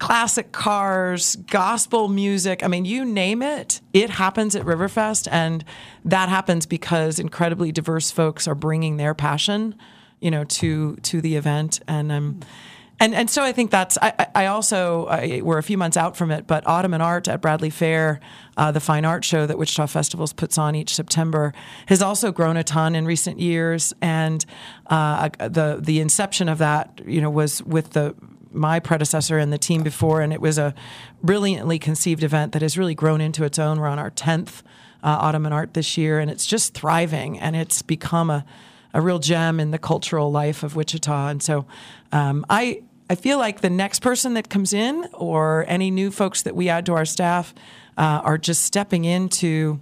classic 0.00 0.50
cars, 0.50 1.36
gospel 1.36 2.08
music. 2.08 2.64
I 2.64 2.66
mean, 2.66 2.84
you 2.84 3.04
name 3.04 3.42
it, 3.42 3.80
it 3.92 4.10
happens 4.10 4.56
at 4.56 4.64
Riverfest. 4.64 5.28
And 5.30 5.64
that 6.04 6.28
happens 6.28 6.66
because 6.66 7.18
incredibly 7.18 7.70
diverse 7.70 8.10
folks 8.10 8.48
are 8.48 8.54
bringing 8.54 8.96
their 8.96 9.14
passion, 9.14 9.76
you 10.20 10.30
know, 10.30 10.44
to, 10.44 10.96
to 10.96 11.20
the 11.20 11.36
event. 11.36 11.80
And, 11.88 12.12
um, 12.12 12.40
and, 13.02 13.14
and 13.14 13.30
so 13.30 13.42
I 13.42 13.52
think 13.52 13.70
that's, 13.70 13.96
I, 14.02 14.26
I 14.34 14.46
also, 14.46 15.06
I, 15.06 15.40
we're 15.42 15.56
a 15.56 15.62
few 15.62 15.78
months 15.78 15.96
out 15.96 16.18
from 16.18 16.30
it, 16.30 16.46
but 16.46 16.66
Autumn 16.66 16.92
and 16.92 17.02
Art 17.02 17.28
at 17.28 17.40
Bradley 17.40 17.70
Fair, 17.70 18.20
uh, 18.58 18.70
the 18.72 18.80
fine 18.80 19.06
art 19.06 19.24
show 19.24 19.46
that 19.46 19.56
Wichita 19.56 19.86
Festivals 19.86 20.34
puts 20.34 20.58
on 20.58 20.74
each 20.74 20.94
September, 20.94 21.54
has 21.86 22.02
also 22.02 22.30
grown 22.30 22.58
a 22.58 22.64
ton 22.64 22.94
in 22.94 23.06
recent 23.06 23.40
years. 23.40 23.94
And 24.02 24.44
uh, 24.88 25.30
the, 25.38 25.78
the 25.80 26.00
inception 26.00 26.50
of 26.50 26.58
that, 26.58 27.00
you 27.06 27.22
know, 27.22 27.30
was 27.30 27.62
with 27.62 27.90
the, 27.90 28.14
my 28.52 28.80
predecessor 28.80 29.38
and 29.38 29.50
the 29.50 29.58
team 29.58 29.82
before, 29.82 30.20
and 30.20 30.30
it 30.30 30.40
was 30.42 30.58
a 30.58 30.74
brilliantly 31.22 31.78
conceived 31.78 32.22
event 32.22 32.52
that 32.52 32.60
has 32.60 32.76
really 32.76 32.94
grown 32.94 33.22
into 33.22 33.44
its 33.44 33.58
own. 33.58 33.80
We're 33.80 33.88
on 33.88 33.98
our 33.98 34.10
10th 34.10 34.62
uh, 35.02 35.16
Autumn 35.20 35.46
and 35.46 35.54
Art 35.54 35.72
this 35.72 35.96
year, 35.96 36.18
and 36.18 36.30
it's 36.30 36.44
just 36.44 36.74
thriving, 36.74 37.38
and 37.38 37.56
it's 37.56 37.80
become 37.80 38.28
a, 38.28 38.44
a 38.92 39.00
real 39.00 39.18
gem 39.18 39.60
in 39.60 39.70
the 39.70 39.78
cultural 39.78 40.30
life 40.30 40.62
of 40.62 40.76
Wichita. 40.76 41.28
And 41.28 41.42
so 41.42 41.66
um, 42.12 42.44
I, 42.50 42.82
I 43.08 43.14
feel 43.14 43.38
like 43.38 43.60
the 43.60 43.70
next 43.70 44.00
person 44.00 44.34
that 44.34 44.48
comes 44.48 44.72
in 44.72 45.08
or 45.12 45.64
any 45.68 45.90
new 45.90 46.10
folks 46.10 46.42
that 46.42 46.54
we 46.54 46.68
add 46.68 46.86
to 46.86 46.94
our 46.94 47.04
staff 47.04 47.54
uh, 47.96 48.20
are 48.24 48.38
just 48.38 48.62
stepping 48.62 49.04
into 49.04 49.80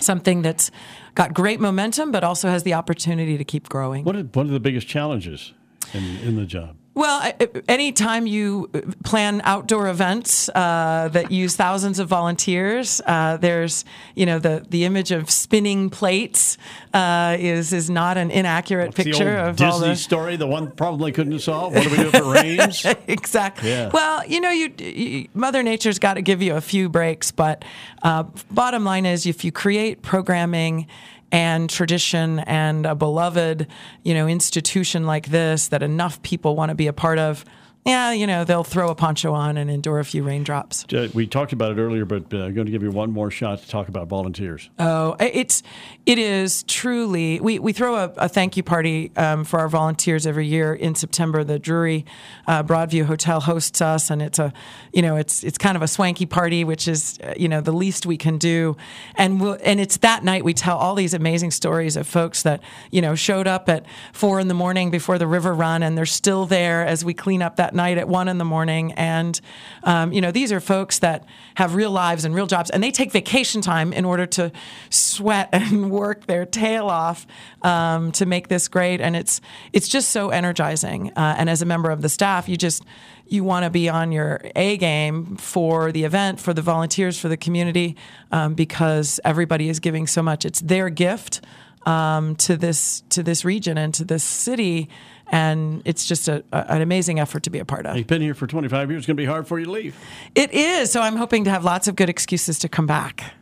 something 0.00 0.42
that's 0.42 0.70
got 1.14 1.34
great 1.34 1.60
momentum, 1.60 2.12
but 2.12 2.22
also 2.22 2.48
has 2.48 2.62
the 2.62 2.74
opportunity 2.74 3.36
to 3.36 3.44
keep 3.44 3.68
growing. 3.68 4.04
What 4.04 4.16
are 4.16 4.22
one 4.22 4.46
of 4.46 4.52
the 4.52 4.60
biggest 4.60 4.86
challenges 4.86 5.52
in, 5.92 6.04
in 6.18 6.36
the 6.36 6.46
job? 6.46 6.77
Well, 6.98 7.32
anytime 7.68 8.26
you 8.26 8.66
plan 9.04 9.40
outdoor 9.44 9.86
events 9.86 10.48
uh, 10.48 11.08
that 11.12 11.30
use 11.30 11.54
thousands 11.54 12.00
of 12.00 12.08
volunteers, 12.08 13.00
uh, 13.06 13.36
there's 13.36 13.84
you 14.16 14.26
know 14.26 14.40
the 14.40 14.66
the 14.68 14.84
image 14.84 15.12
of 15.12 15.30
spinning 15.30 15.90
plates 15.90 16.58
uh, 16.92 17.36
is 17.38 17.72
is 17.72 17.88
not 17.88 18.18
an 18.18 18.32
inaccurate 18.32 18.86
What's 18.88 19.04
picture 19.04 19.36
of 19.36 19.54
Disney 19.54 19.70
all 19.70 19.78
the 19.78 19.86
Disney 19.90 20.02
story. 20.02 20.34
The 20.34 20.48
one 20.48 20.72
probably 20.72 21.12
couldn't 21.12 21.38
solve. 21.38 21.72
What 21.72 21.84
do 21.84 21.90
we 21.90 21.96
do 21.98 22.08
if 22.08 22.14
it 22.16 22.24
rains? 22.24 22.84
exactly. 23.06 23.70
Yeah. 23.70 23.90
Well, 23.92 24.26
you 24.26 24.40
know, 24.40 24.50
you, 24.50 24.74
you 24.78 25.28
Mother 25.34 25.62
Nature's 25.62 26.00
got 26.00 26.14
to 26.14 26.22
give 26.22 26.42
you 26.42 26.56
a 26.56 26.60
few 26.60 26.88
breaks, 26.88 27.30
but 27.30 27.64
uh, 28.02 28.24
bottom 28.50 28.82
line 28.82 29.06
is, 29.06 29.24
if 29.24 29.44
you 29.44 29.52
create 29.52 30.02
programming 30.02 30.88
and 31.30 31.68
tradition 31.68 32.38
and 32.40 32.86
a 32.86 32.94
beloved, 32.94 33.66
you 34.02 34.14
know, 34.14 34.26
institution 34.26 35.04
like 35.04 35.28
this 35.28 35.68
that 35.68 35.82
enough 35.82 36.22
people 36.22 36.56
want 36.56 36.70
to 36.70 36.74
be 36.74 36.86
a 36.86 36.92
part 36.92 37.18
of, 37.18 37.44
yeah, 37.88 38.12
you 38.12 38.26
know, 38.26 38.44
they'll 38.44 38.64
throw 38.64 38.90
a 38.90 38.94
poncho 38.94 39.32
on 39.32 39.56
and 39.56 39.70
endure 39.70 39.98
a 39.98 40.04
few 40.04 40.22
raindrops. 40.22 40.86
We 41.14 41.26
talked 41.26 41.52
about 41.52 41.72
it 41.72 41.80
earlier, 41.80 42.04
but 42.04 42.32
uh, 42.32 42.44
I'm 42.44 42.54
going 42.54 42.66
to 42.66 42.72
give 42.72 42.82
you 42.82 42.90
one 42.90 43.10
more 43.10 43.30
shot 43.30 43.60
to 43.60 43.68
talk 43.68 43.88
about 43.88 44.08
volunteers. 44.08 44.70
Oh, 44.78 45.16
it's 45.18 45.62
it 46.06 46.18
is 46.18 46.62
truly. 46.64 47.40
We 47.40 47.58
we 47.58 47.72
throw 47.72 47.96
a, 47.96 48.12
a 48.16 48.28
thank 48.28 48.56
you 48.56 48.62
party 48.62 49.12
um, 49.16 49.44
for 49.44 49.58
our 49.60 49.68
volunteers 49.68 50.26
every 50.26 50.46
year 50.46 50.74
in 50.74 50.94
September. 50.94 51.44
The 51.44 51.58
Drury 51.58 52.04
uh, 52.46 52.62
Broadview 52.62 53.04
Hotel 53.04 53.40
hosts 53.40 53.80
us, 53.80 54.10
and 54.10 54.22
it's 54.22 54.38
a 54.38 54.52
you 54.92 55.02
know 55.02 55.16
it's 55.16 55.42
it's 55.42 55.58
kind 55.58 55.76
of 55.76 55.82
a 55.82 55.88
swanky 55.88 56.26
party, 56.26 56.64
which 56.64 56.88
is 56.88 57.18
uh, 57.22 57.34
you 57.36 57.48
know 57.48 57.60
the 57.60 57.72
least 57.72 58.06
we 58.06 58.16
can 58.16 58.38
do, 58.38 58.76
and 59.14 59.40
we'll, 59.40 59.58
and 59.64 59.80
it's 59.80 59.98
that 59.98 60.24
night 60.24 60.44
we 60.44 60.54
tell 60.54 60.78
all 60.78 60.94
these 60.94 61.14
amazing 61.14 61.50
stories 61.50 61.96
of 61.96 62.06
folks 62.06 62.42
that 62.42 62.62
you 62.90 63.00
know 63.00 63.14
showed 63.14 63.46
up 63.46 63.68
at 63.68 63.84
four 64.12 64.40
in 64.40 64.48
the 64.48 64.54
morning 64.54 64.90
before 64.90 65.18
the 65.18 65.26
river 65.26 65.54
run, 65.54 65.82
and 65.82 65.96
they're 65.96 66.06
still 66.06 66.46
there 66.46 66.86
as 66.86 67.04
we 67.04 67.14
clean 67.14 67.42
up 67.42 67.56
that 67.56 67.74
night 67.78 67.96
at 67.96 68.06
one 68.06 68.28
in 68.28 68.36
the 68.36 68.44
morning, 68.44 68.92
and 68.92 69.40
um, 69.84 70.12
you 70.12 70.20
know 70.20 70.30
these 70.30 70.52
are 70.52 70.60
folks 70.60 70.98
that 70.98 71.24
have 71.54 71.74
real 71.74 71.90
lives 71.90 72.26
and 72.26 72.34
real 72.34 72.46
jobs, 72.46 72.68
and 72.68 72.82
they 72.82 72.90
take 72.90 73.10
vacation 73.10 73.62
time 73.62 73.94
in 73.94 74.04
order 74.04 74.26
to 74.26 74.52
sweat 74.90 75.48
and 75.52 75.90
work 75.90 76.26
their 76.26 76.44
tail 76.44 76.88
off 76.88 77.26
um, 77.62 78.12
to 78.12 78.26
make 78.26 78.48
this 78.48 78.68
great. 78.68 79.00
And 79.00 79.16
it's 79.16 79.40
it's 79.72 79.88
just 79.88 80.10
so 80.10 80.28
energizing. 80.28 81.10
Uh, 81.16 81.36
and 81.38 81.48
as 81.48 81.62
a 81.62 81.66
member 81.66 81.90
of 81.90 82.02
the 82.02 82.10
staff, 82.10 82.48
you 82.48 82.58
just 82.58 82.82
you 83.26 83.44
want 83.44 83.64
to 83.64 83.70
be 83.70 83.88
on 83.88 84.12
your 84.12 84.40
A 84.56 84.76
game 84.76 85.36
for 85.36 85.92
the 85.92 86.04
event, 86.04 86.40
for 86.40 86.52
the 86.52 86.62
volunteers, 86.62 87.18
for 87.18 87.28
the 87.28 87.36
community, 87.36 87.96
um, 88.32 88.54
because 88.54 89.20
everybody 89.24 89.68
is 89.68 89.80
giving 89.80 90.06
so 90.06 90.22
much. 90.22 90.44
It's 90.44 90.60
their 90.60 90.90
gift 90.90 91.40
um, 91.86 92.36
to 92.36 92.56
this 92.56 93.02
to 93.10 93.22
this 93.22 93.44
region 93.44 93.78
and 93.78 93.94
to 93.94 94.04
this 94.04 94.24
city. 94.24 94.88
And 95.30 95.82
it's 95.84 96.06
just 96.06 96.28
a, 96.28 96.44
a, 96.52 96.72
an 96.72 96.82
amazing 96.82 97.20
effort 97.20 97.42
to 97.44 97.50
be 97.50 97.58
a 97.58 97.64
part 97.64 97.86
of. 97.86 97.96
You've 97.96 98.06
been 98.06 98.22
here 98.22 98.34
for 98.34 98.46
25 98.46 98.90
years. 98.90 99.00
It's 99.00 99.06
going 99.06 99.16
to 99.16 99.20
be 99.20 99.26
hard 99.26 99.46
for 99.46 99.58
you 99.58 99.66
to 99.66 99.70
leave. 99.70 99.96
It 100.34 100.52
is. 100.52 100.90
So 100.90 101.00
I'm 101.00 101.16
hoping 101.16 101.44
to 101.44 101.50
have 101.50 101.64
lots 101.64 101.88
of 101.88 101.96
good 101.96 102.08
excuses 102.08 102.58
to 102.60 102.68
come 102.68 102.86
back. 102.86 103.34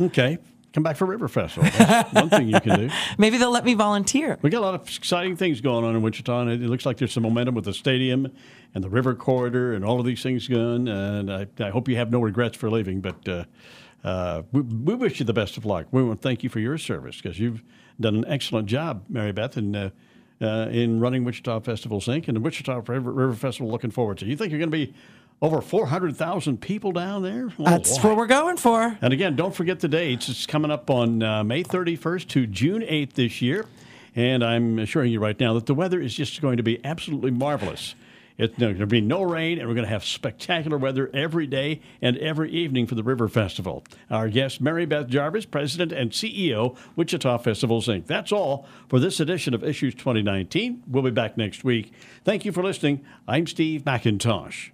Okay. 0.00 0.38
Come 0.74 0.82
back 0.82 0.96
for 0.96 1.06
River 1.06 1.28
Festival. 1.28 1.70
That's 1.78 2.12
one 2.12 2.28
thing 2.28 2.48
you 2.48 2.60
can 2.60 2.80
do. 2.80 2.90
Maybe 3.16 3.38
they'll 3.38 3.52
let 3.52 3.64
me 3.64 3.74
volunteer. 3.74 4.38
We 4.42 4.50
got 4.50 4.58
a 4.58 4.66
lot 4.66 4.74
of 4.74 4.88
exciting 4.88 5.36
things 5.36 5.60
going 5.60 5.84
on 5.84 5.94
in 5.94 6.02
Wichita, 6.02 6.40
and 6.40 6.50
it 6.50 6.68
looks 6.68 6.84
like 6.84 6.96
there's 6.96 7.12
some 7.12 7.22
momentum 7.22 7.54
with 7.54 7.64
the 7.64 7.72
stadium 7.72 8.28
and 8.74 8.82
the 8.82 8.88
river 8.88 9.14
corridor 9.14 9.74
and 9.74 9.84
all 9.84 10.00
of 10.00 10.06
these 10.06 10.20
things 10.20 10.48
going. 10.48 10.88
And 10.88 11.32
I, 11.32 11.46
I 11.60 11.70
hope 11.70 11.86
you 11.88 11.94
have 11.94 12.10
no 12.10 12.20
regrets 12.20 12.56
for 12.56 12.68
leaving, 12.70 13.00
but 13.00 13.28
uh, 13.28 13.44
uh, 14.02 14.42
we, 14.50 14.62
we 14.62 14.94
wish 14.96 15.20
you 15.20 15.26
the 15.26 15.32
best 15.32 15.56
of 15.56 15.64
luck. 15.64 15.86
We 15.92 16.02
want 16.02 16.20
to 16.20 16.28
thank 16.28 16.42
you 16.42 16.50
for 16.50 16.58
your 16.58 16.76
service 16.76 17.20
because 17.20 17.38
you've 17.38 17.62
done 18.00 18.16
an 18.16 18.24
excellent 18.26 18.66
job, 18.66 19.04
Mary 19.08 19.30
Beth, 19.30 19.56
and 19.56 19.76
uh, 19.76 19.90
uh, 20.40 20.68
in 20.70 21.00
running 21.00 21.24
Wichita 21.24 21.60
Festivals 21.60 22.06
Inc 22.06 22.28
and 22.28 22.36
the 22.36 22.40
Wichita 22.40 22.82
River, 22.86 23.12
river 23.12 23.34
Festival. 23.34 23.70
Looking 23.70 23.90
forward 23.90 24.18
to. 24.18 24.26
You 24.26 24.36
think 24.36 24.50
you're 24.50 24.58
going 24.58 24.70
to 24.70 24.76
be 24.76 24.94
over 25.42 25.60
400,000 25.60 26.60
people 26.60 26.92
down 26.92 27.22
there? 27.22 27.50
Oh, 27.58 27.64
That's 27.64 27.98
boy. 27.98 28.08
what 28.08 28.16
we're 28.16 28.26
going 28.26 28.56
for. 28.56 28.98
And 29.02 29.12
again, 29.12 29.36
don't 29.36 29.54
forget 29.54 29.80
the 29.80 29.88
dates. 29.88 30.28
It's 30.28 30.46
coming 30.46 30.70
up 30.70 30.90
on 30.90 31.22
uh, 31.22 31.44
May 31.44 31.62
31st 31.62 32.28
to 32.28 32.46
June 32.46 32.82
8th 32.82 33.14
this 33.14 33.42
year. 33.42 33.66
And 34.16 34.44
I'm 34.44 34.78
assuring 34.78 35.10
you 35.10 35.20
right 35.20 35.38
now 35.38 35.54
that 35.54 35.66
the 35.66 35.74
weather 35.74 36.00
is 36.00 36.14
just 36.14 36.40
going 36.40 36.56
to 36.56 36.62
be 36.62 36.82
absolutely 36.84 37.32
marvelous 37.32 37.94
It's 38.36 38.58
going 38.58 38.78
to 38.78 38.86
be 38.86 39.00
no 39.00 39.22
rain, 39.22 39.58
and 39.58 39.68
we're 39.68 39.74
going 39.74 39.86
to 39.86 39.92
have 39.92 40.04
spectacular 40.04 40.76
weather 40.76 41.08
every 41.14 41.46
day 41.46 41.80
and 42.02 42.18
every 42.18 42.50
evening 42.50 42.86
for 42.86 42.96
the 42.96 43.04
River 43.04 43.28
Festival. 43.28 43.84
Our 44.10 44.28
guest, 44.28 44.60
Mary 44.60 44.86
Beth 44.86 45.06
Jarvis, 45.06 45.46
President 45.46 45.92
and 45.92 46.10
CEO, 46.10 46.76
Wichita 46.96 47.38
Festivals 47.38 47.86
Inc. 47.86 48.06
That's 48.06 48.32
all 48.32 48.66
for 48.88 48.98
this 48.98 49.20
edition 49.20 49.54
of 49.54 49.62
Issues 49.62 49.94
2019. 49.94 50.82
We'll 50.88 51.04
be 51.04 51.10
back 51.10 51.36
next 51.36 51.62
week. 51.62 51.92
Thank 52.24 52.44
you 52.44 52.50
for 52.50 52.62
listening. 52.62 53.04
I'm 53.28 53.46
Steve 53.46 53.82
McIntosh. 53.82 54.73